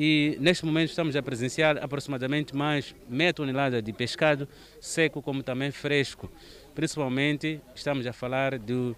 [0.02, 4.48] e neste momento estamos a presenciar aproximadamente mais meia tonelada de pescado
[4.80, 6.32] seco como também fresco.
[6.74, 8.96] Principalmente estamos a falar de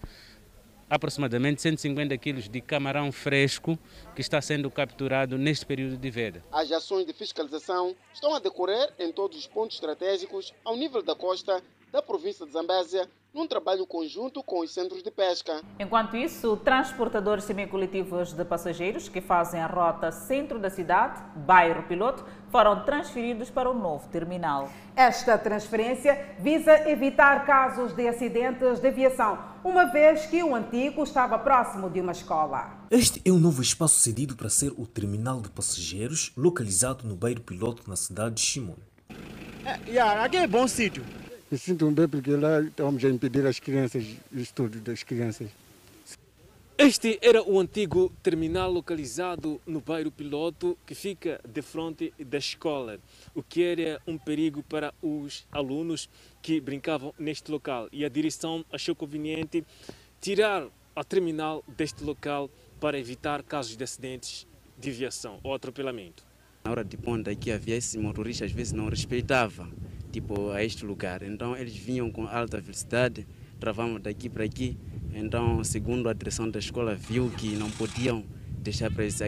[0.87, 3.79] aproximadamente 150 quilos de camarão fresco
[4.13, 6.43] que está sendo capturado neste período de veda.
[6.51, 11.15] As ações de fiscalização estão a decorrer em todos os pontos estratégicos ao nível da
[11.15, 15.61] costa da província de Zambésia num trabalho conjunto com os centros de pesca.
[15.79, 22.25] Enquanto isso, transportadores semicoletivos de passageiros que fazem a rota centro da cidade, bairro piloto,
[22.49, 24.69] foram transferidos para o novo terminal.
[24.95, 31.39] Esta transferência visa evitar casos de acidentes de aviação, uma vez que o antigo estava
[31.39, 32.85] próximo de uma escola.
[32.89, 37.41] Este é um novo espaço cedido para ser o terminal de passageiros, localizado no bairro
[37.41, 38.75] piloto na cidade de Shimon.
[39.63, 41.05] É, yeah, aqui é bom sítio
[41.51, 45.49] me sinto bem porque lá estamos a impedir as crianças, o estudo das crianças.
[46.77, 52.99] Este era o antigo terminal localizado no bairro Piloto, que fica de frente da escola,
[53.35, 56.09] o que era um perigo para os alunos
[56.41, 57.89] que brincavam neste local.
[57.91, 59.63] E a direção achou conveniente
[60.21, 62.49] tirar a terminal deste local
[62.79, 64.47] para evitar casos de acidentes
[64.79, 66.25] de aviação ou atropelamento.
[66.63, 69.69] Na hora de ponta aqui havia esse motorista, às vezes não respeitava
[70.11, 71.23] tipo, a este lugar.
[71.23, 73.25] Então eles vinham com alta velocidade,
[73.59, 74.77] travamos daqui para aqui.
[75.13, 78.23] Então, segundo a direção da escola, viu que não podiam
[78.59, 79.19] deixar para eles,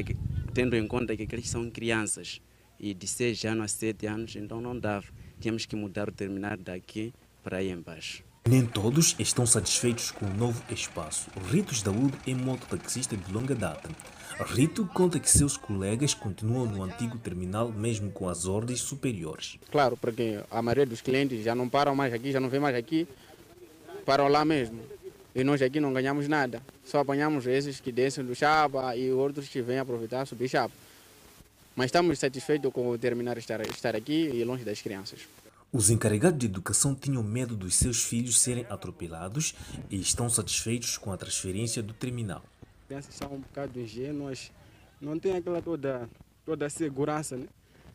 [0.54, 2.42] tendo em conta que aqueles são crianças
[2.80, 5.06] e de 6 anos a 7 anos, então não dava.
[5.40, 8.24] Tínhamos que mudar o terminal daqui para aí embaixo.
[8.48, 11.30] Nem todos estão satisfeitos com o novo espaço.
[11.50, 13.90] Ritos Daúde é mototaxista de longa data.
[14.42, 19.60] Rito conta que seus colegas continuam no antigo terminal mesmo com as ordens superiores.
[19.72, 22.76] Claro, porque a maioria dos clientes já não param mais aqui, já não vem mais
[22.76, 23.08] aqui,
[24.06, 24.80] param lá mesmo.
[25.36, 26.62] E nós aqui não ganhamos nada.
[26.84, 30.74] Só apanhamos esses que descem do chapa e outros que vêm aproveitar subir chapa.
[31.76, 35.22] Mas estamos satisfeitos com o terminar estar, estar aqui e longe das crianças.
[35.72, 39.56] Os encarregados de educação tinham medo dos seus filhos serem atropelados
[39.90, 42.44] e estão satisfeitos com a transferência do terminal
[42.94, 44.52] crianças são um bocado ingênuas,
[45.02, 46.08] não têm aquela toda,
[46.46, 47.48] toda a segurança né?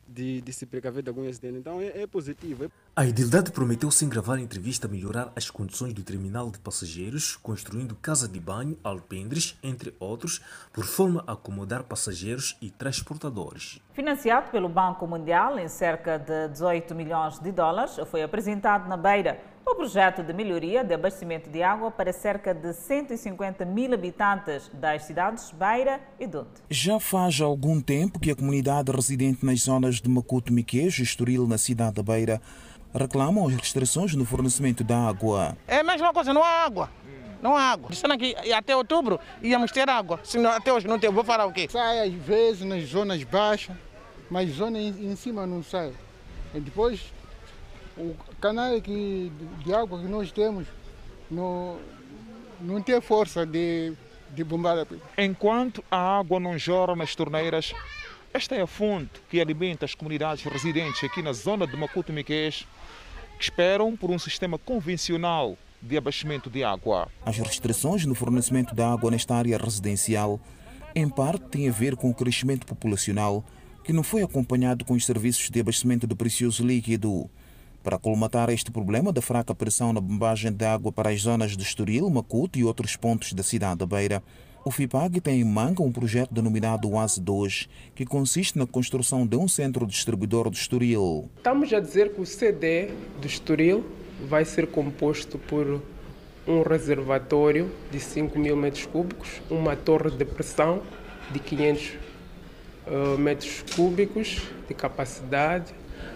[0.09, 1.59] de, de se precaver de algum acidente.
[1.59, 2.65] Então é, é positivo.
[2.65, 2.71] É...
[2.97, 8.27] A Idildade prometeu, sem gravar entrevista, melhorar as condições do terminal de passageiros, construindo casa
[8.27, 10.41] de banho, alpendres, entre outros,
[10.73, 13.81] por forma a acomodar passageiros e transportadores.
[13.93, 19.41] Financiado pelo Banco Mundial em cerca de 18 milhões de dólares, foi apresentado na Beira
[19.71, 25.05] o projeto de melhoria de abastecimento de água para cerca de 150 mil habitantes das
[25.05, 26.49] cidades Beira e Donde.
[26.71, 31.47] Já faz algum tempo que a comunidade residente nas zonas de Macuto Miquejo e Estoril,
[31.47, 32.41] na cidade da Beira,
[32.95, 35.57] reclamam as restrições no fornecimento da água.
[35.67, 36.91] É a mesma coisa, não há água.
[37.43, 37.91] Não há água.
[37.91, 40.19] Disseram que até outubro íamos ter água.
[40.25, 41.69] Se não, até hoje não tem, vou falar o quê?
[41.71, 43.77] Sai às vezes nas zonas baixas,
[44.31, 45.93] mas zona em, em cima não sai.
[46.55, 47.13] E depois
[47.97, 49.33] o canal que,
[49.65, 50.67] de água que nós temos
[51.31, 51.79] não,
[52.61, 53.93] não tem força de,
[54.31, 54.87] de bombar.
[55.17, 57.73] Enquanto a água não jorra nas torneiras,
[58.33, 62.67] esta é a fonte que alimenta as comunidades residentes aqui na zona de Macuto Miquês,
[63.39, 67.09] que esperam por um sistema convencional de abastecimento de água.
[67.25, 70.41] As restrições no fornecimento de água nesta área residencial,
[70.95, 73.45] em parte, têm a ver com o crescimento populacional
[73.85, 77.31] que não foi acompanhado com os serviços de abastecimento de precioso líquido.
[77.83, 81.63] Para colmatar este problema da fraca pressão na bombagem de água para as zonas de
[81.63, 84.23] Estoril, Macuto e outros pontos da cidade da Beira,
[84.65, 89.37] o FIPAG tem em manga um projeto denominado OAS 2, que consiste na construção de
[89.37, 91.31] um centro distribuidor do Estoril.
[91.37, 93.87] Estamos a dizer que o CD do Estoril
[94.29, 95.81] vai ser composto por
[96.47, 100.83] um reservatório de 5 mil metros cúbicos, uma torre de pressão
[101.31, 101.93] de 500
[102.87, 105.73] uh, metros cúbicos de capacidade,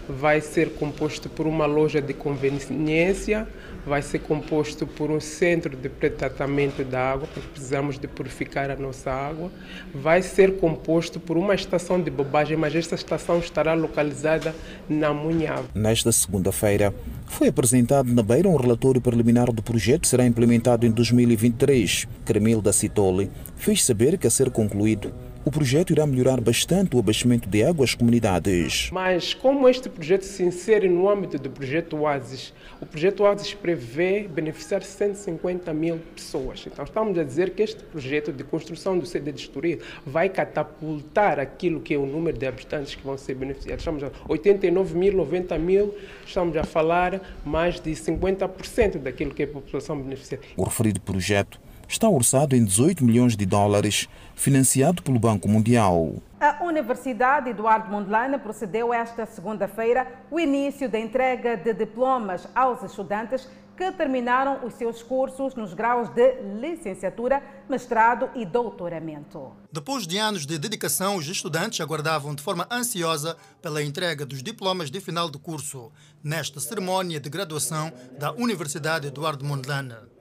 [0.09, 3.47] vai ser composto por uma loja de conveniência,
[3.87, 8.77] vai ser composto por um centro de tratamento da água, porque precisamos de purificar a
[8.77, 9.51] nossa água,
[9.95, 14.55] vai ser composto por uma estação de bobagem, mas esta estação estará localizada
[14.89, 15.65] na Munhava.
[15.75, 16.95] Nesta segunda-feira,
[17.27, 22.07] foi apresentado na Beira um relatório preliminar do projeto que será implementado em 2023.
[22.25, 25.13] Cremil da Citoli fez saber que a ser concluído
[25.45, 28.91] o projeto irá melhorar bastante o abastecimento de água às comunidades.
[28.93, 34.29] Mas como este projeto se insere no âmbito do projeto Oasis, o projeto Oasis prevê
[34.29, 36.65] beneficiar 150 mil pessoas.
[36.67, 41.41] Então estamos a dizer que este projeto de construção do CD de Estoril vai catapultar
[41.41, 43.81] aquilo que é o número de habitantes que vão ser beneficiados.
[43.83, 49.47] Estamos a 89 mil, 90 mil, estamos a falar mais de 50% daquilo que é
[49.47, 50.45] a população beneficiada.
[50.57, 51.61] O referido projeto
[51.93, 56.15] está orçado em 18 milhões de dólares, financiado pelo Banco Mundial.
[56.41, 63.47] A Universidade Eduardo Mondlane procedeu esta segunda-feira o início da entrega de diplomas aos estudantes
[63.77, 69.53] que terminaram os seus cursos nos graus de licenciatura, mestrado e doutoramento.
[69.71, 74.91] Depois de anos de dedicação, os estudantes aguardavam de forma ansiosa pela entrega dos diplomas
[74.91, 75.91] de final de curso
[76.23, 80.12] nesta cerimónia de graduação da Universidade Eduardo Mondlane.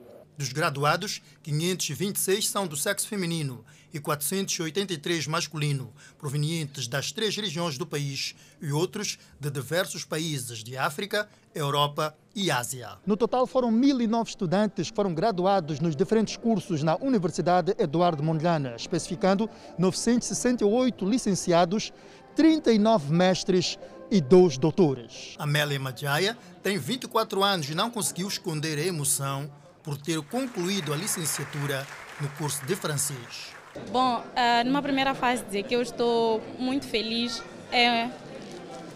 [0.42, 3.64] Dos graduados, 526 são do sexo feminino
[3.94, 10.76] e 483 masculino, provenientes das três regiões do país e outros de diversos países de
[10.76, 12.98] África, Europa e Ásia.
[13.06, 18.74] No total, foram 1.009 estudantes que foram graduados nos diferentes cursos na Universidade Eduardo Mondlane,
[18.76, 21.94] especificando 968 licenciados,
[22.36, 23.78] 39 mestres
[24.10, 25.36] e dois doutores.
[25.38, 29.48] Amélia Madjaya tem 24 anos e não conseguiu esconder a emoção
[29.84, 31.86] por ter concluído a licenciatura
[32.20, 33.54] no curso de francês.
[33.90, 37.42] Bom, uh, numa primeira fase, dizer que eu estou muito feliz.
[37.72, 38.10] É,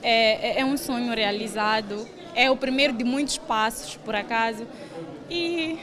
[0.04, 2.08] é, é um sonho realizado.
[2.36, 4.68] É o primeiro de muitos passos, por acaso.
[5.30, 5.80] E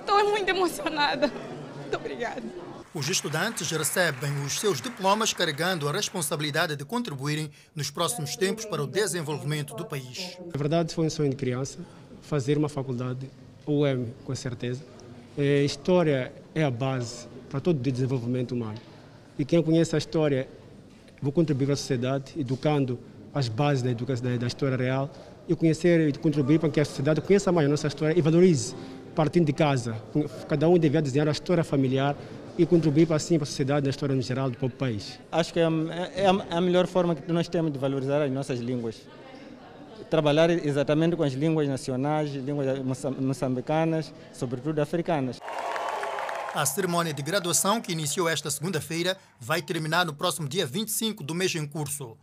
[0.00, 1.32] estou muito emocionada.
[1.76, 2.42] Muito obrigada.
[2.94, 8.82] Os estudantes recebem os seus diplomas carregando a responsabilidade de contribuírem nos próximos tempos para
[8.82, 10.36] o desenvolvimento do país.
[10.52, 11.78] Na verdade, foi um sonho de criança
[12.20, 13.30] fazer uma faculdade
[13.66, 14.82] o M, com certeza.
[15.36, 18.78] É, história é a base para todo o desenvolvimento humano.
[19.38, 20.48] E quem conhece a história,
[21.20, 22.98] vou contribuir para a sociedade, educando
[23.34, 25.10] as bases da educação da, da história real
[25.48, 28.74] e conhecer e contribuir para que a sociedade conheça mais a nossa história e valorize
[29.14, 29.96] partindo de casa.
[30.48, 32.16] Cada um devia desenhar a história familiar
[32.56, 35.18] e contribuir para, assim, para a sociedade, na história no geral do próprio país.
[35.30, 38.60] Acho que é, é, é a melhor forma que nós temos de valorizar as nossas
[38.60, 39.00] línguas
[40.12, 42.78] trabalhar exatamente com as línguas nacionais, línguas
[43.18, 45.40] moçambicanas, sobretudo africanas.
[46.54, 51.34] A cerimônia de graduação, que iniciou esta segunda-feira, vai terminar no próximo dia 25 do
[51.34, 52.14] mês em curso.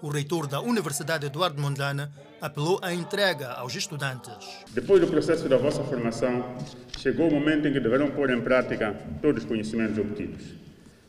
[0.00, 2.08] O reitor da Universidade Eduardo Mondlane
[2.40, 4.32] apelou à entrega aos estudantes.
[4.70, 6.56] Depois do processo da vossa formação,
[6.98, 10.46] chegou o momento em que deverão pôr em prática todos os conhecimentos obtidos.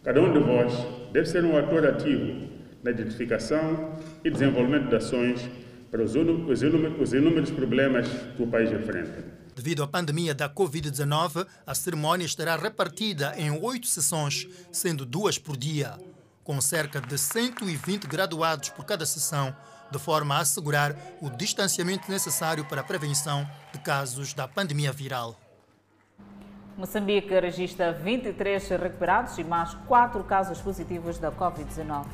[0.04, 0.74] Cada um de vós
[1.14, 2.50] deve ser um ator ativo
[2.84, 5.50] na identificação e desenvolvimento de ações
[5.92, 9.24] para os, os inúmeros problemas que o país enfrenta.
[9.56, 15.56] Devido à pandemia da Covid-19, a cerimônia estará repartida em oito sessões, sendo duas por
[15.56, 15.98] dia,
[16.44, 19.56] com cerca de 120 graduados por cada sessão,
[19.90, 25.40] de forma a assegurar o distanciamento necessário para a prevenção de casos da pandemia viral.
[26.78, 32.06] Moçambique registra 23 recuperados e mais 4 casos positivos da Covid-19.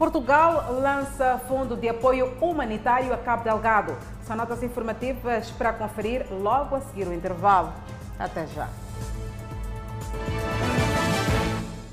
[0.00, 3.94] Portugal lança fundo de apoio humanitário a Cabo Delgado.
[4.22, 7.70] São notas informativas para conferir logo a seguir o intervalo.
[8.18, 8.66] Até já.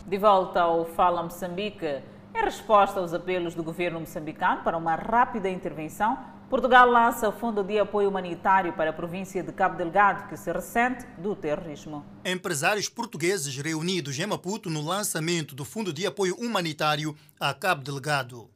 [0.05, 2.01] De volta ao Fala Moçambique.
[2.33, 6.17] Em resposta aos apelos do governo moçambicano para uma rápida intervenção,
[6.49, 11.05] Portugal lança fundo de apoio humanitário para a província de Cabo Delgado, que se ressente
[11.17, 12.05] do terrorismo.
[12.23, 18.49] Empresários portugueses reunidos em Maputo no lançamento do fundo de apoio humanitário a Cabo Delgado,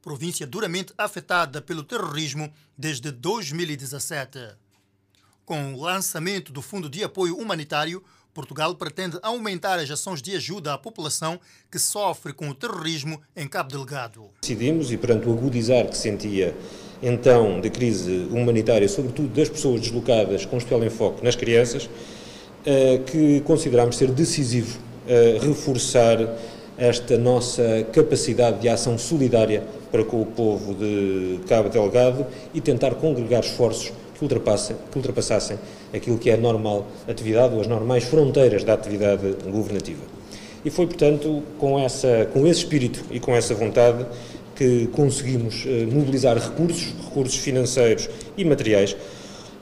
[0.00, 4.38] província duramente afetada pelo terrorismo desde 2017.
[5.44, 10.72] Com o lançamento do fundo de apoio humanitário, Portugal pretende aumentar as ações de ajuda
[10.72, 11.38] à população
[11.70, 14.30] que sofre com o terrorismo em Cabo Delgado.
[14.40, 16.56] Decidimos, e perante o agudizar que sentia
[17.02, 21.88] então da crise humanitária, sobretudo das pessoas deslocadas, com especial enfoque nas crianças,
[22.66, 26.18] eh, que consideramos ser decisivo eh, reforçar
[26.78, 32.94] esta nossa capacidade de ação solidária para com o povo de Cabo Delgado e tentar
[32.94, 35.58] congregar esforços que ultrapassassem, que ultrapassassem
[35.92, 40.02] aquilo que é a normal atividade ou as normais fronteiras da atividade governativa.
[40.64, 44.06] E foi, portanto, com, essa, com esse espírito e com essa vontade
[44.54, 48.96] que conseguimos eh, mobilizar recursos, recursos financeiros e materiais,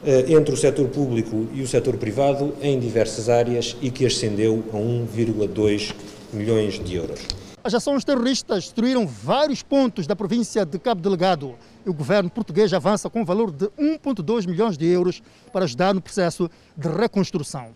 [0.05, 4.65] eh, entre o setor público e o setor privado em diversas áreas e que ascendeu
[4.73, 5.95] a 1,2
[6.33, 7.21] milhões de euros.
[7.65, 11.55] As ações terroristas destruíram vários pontos da província de Cabo Delgado
[11.87, 15.23] e o governo português avança com um valor de 1,2 milhões de euros
[15.53, 17.69] para ajudar no processo de reconstrução.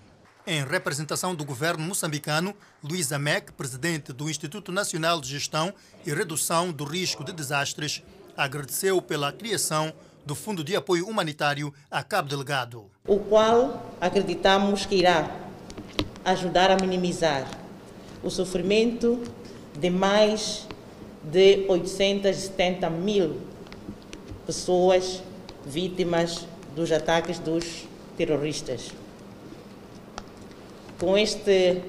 [0.48, 5.74] Em representação do governo moçambicano, Luís Amec, presidente do Instituto Nacional de Gestão
[6.06, 8.00] e Redução do Risco de Desastres,
[8.36, 9.92] agradeceu pela criação
[10.24, 12.84] do Fundo de Apoio Humanitário a Cabo Delgado.
[13.08, 15.28] O qual acreditamos que irá
[16.24, 17.44] ajudar a minimizar
[18.22, 19.20] o sofrimento
[19.76, 20.68] de mais
[21.24, 23.40] de 870 mil
[24.46, 25.24] pessoas
[25.66, 28.92] vítimas dos ataques dos terroristas.
[30.98, 31.82] Com este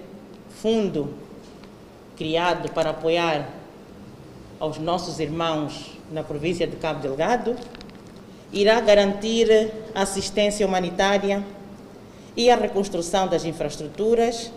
[0.62, 1.14] fundo
[2.18, 3.50] criado para apoiar
[4.60, 7.56] aos nossos irmãos na província de Cabo Delgado,
[8.52, 11.44] irá garantir assistência humanitária
[12.36, 14.52] e a reconstrução das infraestruturas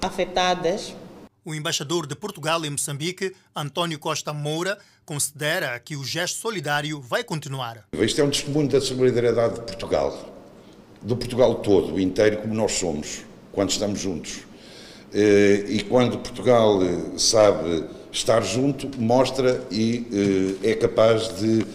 [0.00, 0.94] afetadas
[1.42, 7.24] o embaixador de Portugal em Moçambique, António Costa Moura, considera que o gesto solidário vai
[7.24, 7.86] continuar.
[7.92, 10.34] Este é um testemunho da solidariedade de Portugal,
[11.00, 13.24] do Portugal todo, inteiro, como nós somos,
[13.60, 14.38] quando estamos juntos.
[15.12, 21.66] Eh, e quando Portugal eh, sabe estar junto, mostra e eh, é capaz de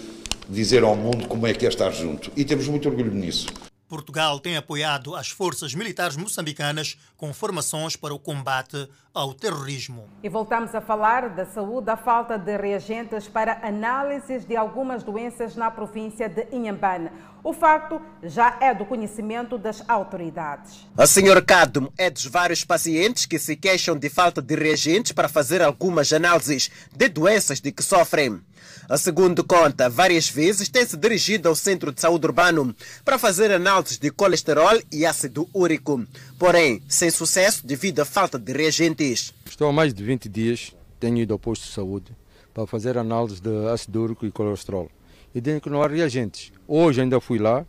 [0.49, 2.31] dizer ao mundo como é que é estar junto.
[2.35, 3.47] E temos muito orgulho nisso.
[3.87, 10.09] Portugal tem apoiado as forças militares moçambicanas com formações para o combate ao terrorismo.
[10.23, 15.55] E voltamos a falar da saúde, da falta de reagentes para análises de algumas doenças
[15.55, 17.11] na província de Inhambane.
[17.45, 20.87] O facto já é do conhecimento das autoridades.
[20.97, 25.29] A senhora Cadmo é dos vários pacientes que se queixam de falta de reagentes para
[25.29, 28.41] fazer algumas análises de doenças de que sofrem.
[28.89, 33.51] A segundo conta, várias vezes tem se dirigido ao Centro de Saúde Urbano para fazer
[33.51, 36.03] análises de colesterol e ácido úrico,
[36.39, 39.35] porém sem sucesso devido à falta de reagentes.
[39.45, 42.11] Estou há mais de 20 dias, tenho ido ao posto de saúde
[42.55, 44.89] para fazer análises de ácido úrico e colesterol
[45.35, 46.54] e dizem que não há reagentes.
[46.67, 47.65] Hoje ainda fui lá,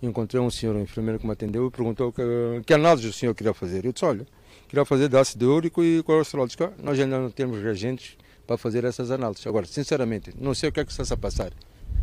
[0.00, 2.22] encontrei um senhor, um enfermeiro que me atendeu e perguntou que,
[2.64, 3.84] que análise o senhor queria fazer.
[3.84, 4.26] Eu disse, olha,
[4.68, 6.46] queria fazer de ácido úrico e colesterol.
[6.46, 8.16] Disse, nós ainda não temos reagentes
[8.46, 9.46] para fazer essas análises.
[9.46, 11.52] Agora, sinceramente, não sei o que é que está a passar,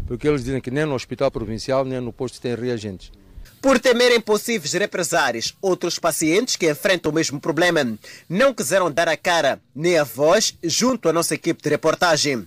[0.05, 3.11] porque eles dizem que nem no hospital provincial nem no posto tem reagentes.
[3.61, 9.15] Por temerem possíveis represárias, outros pacientes que enfrentam o mesmo problema não quiseram dar a
[9.15, 12.45] cara nem a voz junto à nossa equipe de reportagem.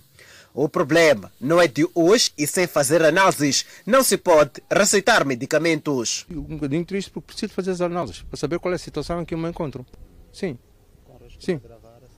[0.59, 6.25] O problema não é de hoje e sem fazer análises não se pode receitar medicamentos.
[6.31, 9.25] Um bocadinho triste porque preciso fazer as análises para saber qual é a situação em
[9.25, 9.85] que eu me encontro.
[10.33, 10.57] Sim.
[11.39, 11.61] Sim.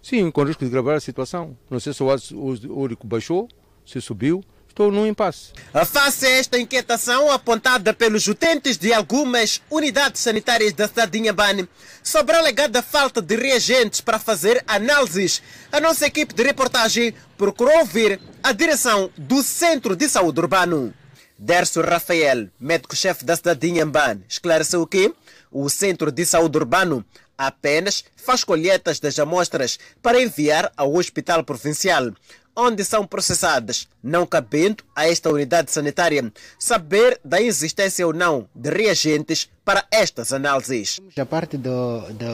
[0.01, 1.57] Sim, com risco de gravar a situação.
[1.69, 3.49] Não sei se o úrico baixou,
[3.85, 4.41] se subiu.
[4.69, 5.51] Estou num impasse.
[5.85, 11.67] Face a esta inquietação apontada pelos utentes de algumas unidades sanitárias da cidade de Inhambane
[12.01, 15.41] sobre a alegada falta de reagentes para fazer análises,
[15.71, 20.93] a nossa equipe de reportagem procurou ouvir a direção do Centro de Saúde Urbano.
[21.37, 25.13] Dércio Rafael, médico-chefe da cidade de Inhambane, esclareceu que
[25.51, 27.05] o Centro de Saúde Urbano
[27.37, 32.11] apenas faz colheitas das amostras para enviar ao Hospital Provincial,
[32.59, 38.69] onde são processadas, não cabendo a esta unidade sanitária saber da existência ou não de
[38.69, 40.99] reagentes para estas análises.
[41.17, 41.69] A parte de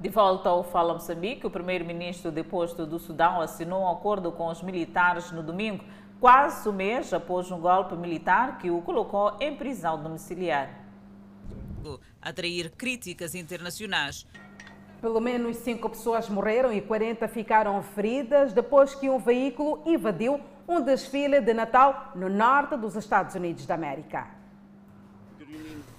[0.00, 4.62] De volta ao Fala Moçambique, o primeiro-ministro deposto do Sudão assinou um acordo com os
[4.62, 5.84] militares no domingo,
[6.18, 10.70] quase um mês após um golpe militar que o colocou em prisão domiciliar.
[12.22, 14.26] Atrair críticas internacionais.
[15.00, 20.38] Pelo menos cinco pessoas morreram e 40 ficaram feridas depois que um veículo invadiu
[20.68, 24.39] um desfile de Natal no norte dos Estados Unidos da América.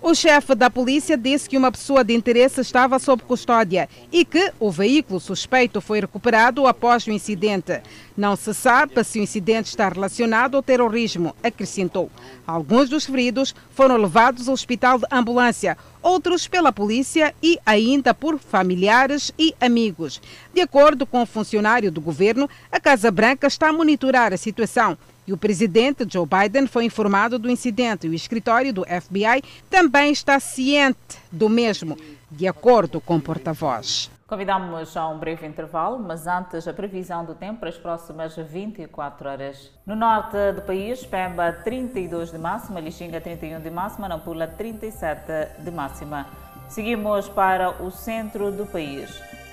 [0.04, 4.52] O chefe da polícia disse que uma pessoa de interesse estava sob custódia e que
[4.60, 7.84] o veículo suspeito foi recuperado após o incidente.
[8.18, 12.10] Não se sabe se o incidente está relacionado ao terrorismo, acrescentou.
[12.48, 18.40] Alguns dos feridos foram levados ao hospital de ambulância, outros pela polícia e ainda por
[18.40, 20.20] familiares e amigos.
[20.52, 24.38] De acordo com o um funcionário do governo, a Casa Branca está a monitorar a
[24.38, 24.98] situação
[25.34, 30.40] o presidente Joe Biden foi informado do incidente e o escritório do FBI também está
[30.40, 31.98] ciente do mesmo,
[32.30, 34.10] de acordo com o porta-voz.
[34.32, 39.28] Convidamos a um breve intervalo, mas antes a previsão do tempo para as próximas 24
[39.28, 39.72] horas.
[39.86, 45.72] No norte do país, Pemba 32 de máxima, Lixinga 31 de máxima, Nampula 37 de
[45.72, 46.28] máxima.
[46.70, 49.10] Seguimos para o centro do país.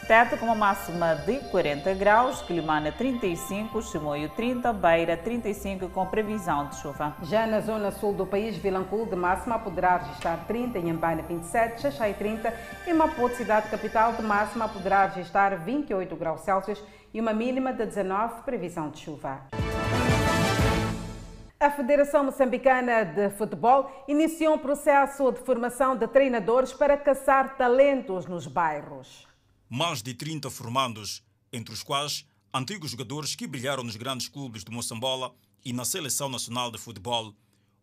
[0.08, 6.66] Tete com uma máxima de 40 graus, Quilimana 35, Chimoio 30, Beira 35 com previsão
[6.68, 7.14] de chuva.
[7.24, 12.14] Já na zona sul do país, Vilanculo de máxima poderá registrar 30, Inhambane 27, Xaxai
[12.14, 12.54] 30
[12.86, 16.82] e Maputo, cidade capital, de máxima poderá registrar 28 graus Celsius
[17.12, 19.42] e uma mínima de 19, previsão de chuva.
[21.60, 28.24] A Federação Moçambicana de Futebol iniciou um processo de formação de treinadores para caçar talentos
[28.24, 29.27] nos bairros.
[29.70, 34.70] Mais de 30 formandos, entre os quais antigos jogadores que brilharam nos grandes clubes de
[34.70, 37.34] Moçambola e na Seleção Nacional de Futebol.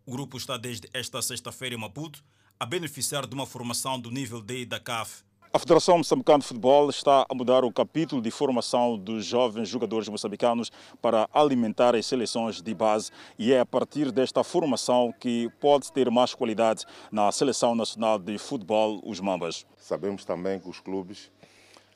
[0.04, 2.24] O grupo está desde esta sexta-feira em Maputo
[2.60, 5.24] a beneficiar de uma formação do nível D da CAF.
[5.56, 10.10] A Federação Moçambicana de Futebol está a mudar o capítulo de formação dos jovens jogadores
[10.10, 10.70] moçambicanos
[11.02, 13.10] para alimentar as seleções de base
[13.40, 18.38] e é a partir desta formação que pode ter mais qualidade na Seleção Nacional de
[18.38, 19.66] Futebol, os Mambas.
[19.78, 21.32] Sabemos também que os clubes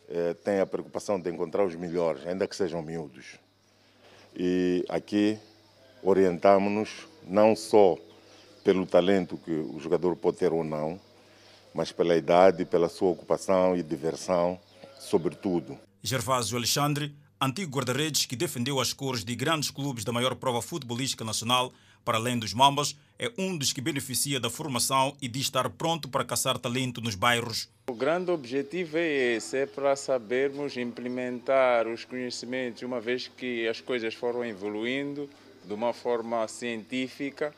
[0.09, 3.35] eh, têm a preocupação de encontrar os melhores, ainda que sejam miúdos.
[4.35, 5.37] E aqui
[6.01, 7.95] orientamos-nos não só
[8.63, 10.99] pelo talento que o jogador pode ter ou não,
[11.73, 14.59] mas pela idade, pela sua ocupação e diversão,
[14.99, 15.77] sobretudo.
[16.01, 21.23] Gervásio Alexandre, antigo guarda-redes que defendeu as cores de grandes clubes da maior prova futebolística
[21.23, 21.71] nacional,
[22.03, 26.07] para além dos Mambas, é um dos que beneficia da formação e de estar pronto
[26.09, 27.69] para caçar talento nos bairros.
[27.89, 33.81] O grande objetivo é esse, é para sabermos implementar os conhecimentos, uma vez que as
[33.81, 35.27] coisas foram evoluindo
[35.65, 37.51] de uma forma científica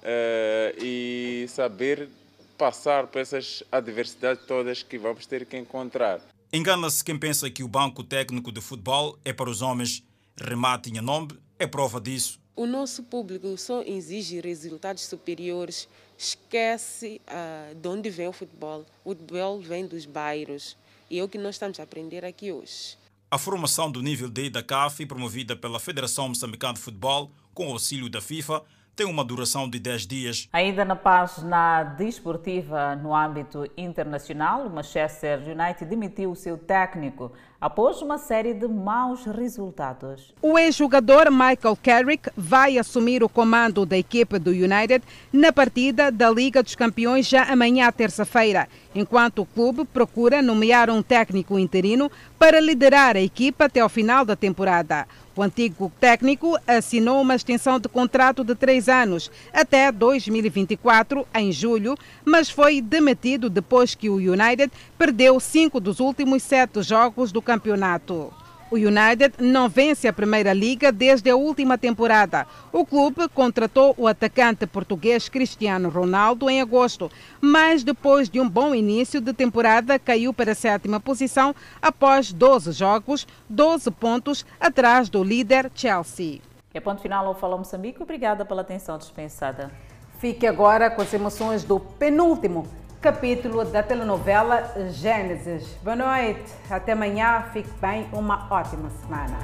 [0.00, 2.08] eh, e saber
[2.56, 6.20] passar por essas adversidades todas que vamos ter que encontrar.
[6.52, 10.04] Engana-se quem pensa que o banco técnico de futebol é para os homens.
[10.40, 12.38] Remate em nome é prova disso.
[12.54, 18.86] O nosso público só exige resultados superiores, esquece uh, de onde vem o futebol.
[19.04, 20.76] O futebol vem dos bairros
[21.10, 22.96] e é o que nós estamos a aprender aqui hoje.
[23.30, 28.08] A formação do nível D da CAF, promovida pela Federação Moçambicana de Futebol, com auxílio
[28.08, 28.62] da FIFA,
[28.96, 30.48] tem uma duração de 10 dias.
[30.52, 38.02] Ainda na página desportiva no âmbito internacional, o Manchester United demitiu o seu técnico após
[38.02, 40.34] uma série de maus resultados.
[40.42, 46.30] O ex-jogador Michael Carrick vai assumir o comando da equipe do United na partida da
[46.30, 52.60] Liga dos Campeões já amanhã, terça-feira, enquanto o clube procura nomear um técnico interino para
[52.60, 55.06] liderar a equipa até ao final da temporada.
[55.36, 61.96] O antigo técnico assinou uma extensão de contrato de três anos até 2024, em julho,
[62.24, 68.32] mas foi demitido depois que o United perdeu cinco dos últimos sete jogos do campeonato.
[68.74, 72.44] O United não vence a Primeira Liga desde a última temporada.
[72.72, 77.08] O clube contratou o atacante português Cristiano Ronaldo em agosto,
[77.40, 82.72] mas depois de um bom início de temporada caiu para a sétima posição após 12
[82.72, 86.40] jogos, 12 pontos atrás do líder Chelsea.
[86.74, 88.02] É ponto final ao Fala Moçambique.
[88.02, 89.70] Obrigada pela atenção dispensada.
[90.18, 92.66] Fique agora com as emoções do penúltimo
[93.04, 95.76] capítulo da telenovela Gênesis.
[95.82, 99.36] Boa noite, até amanhã, fique bem, uma ótima semana.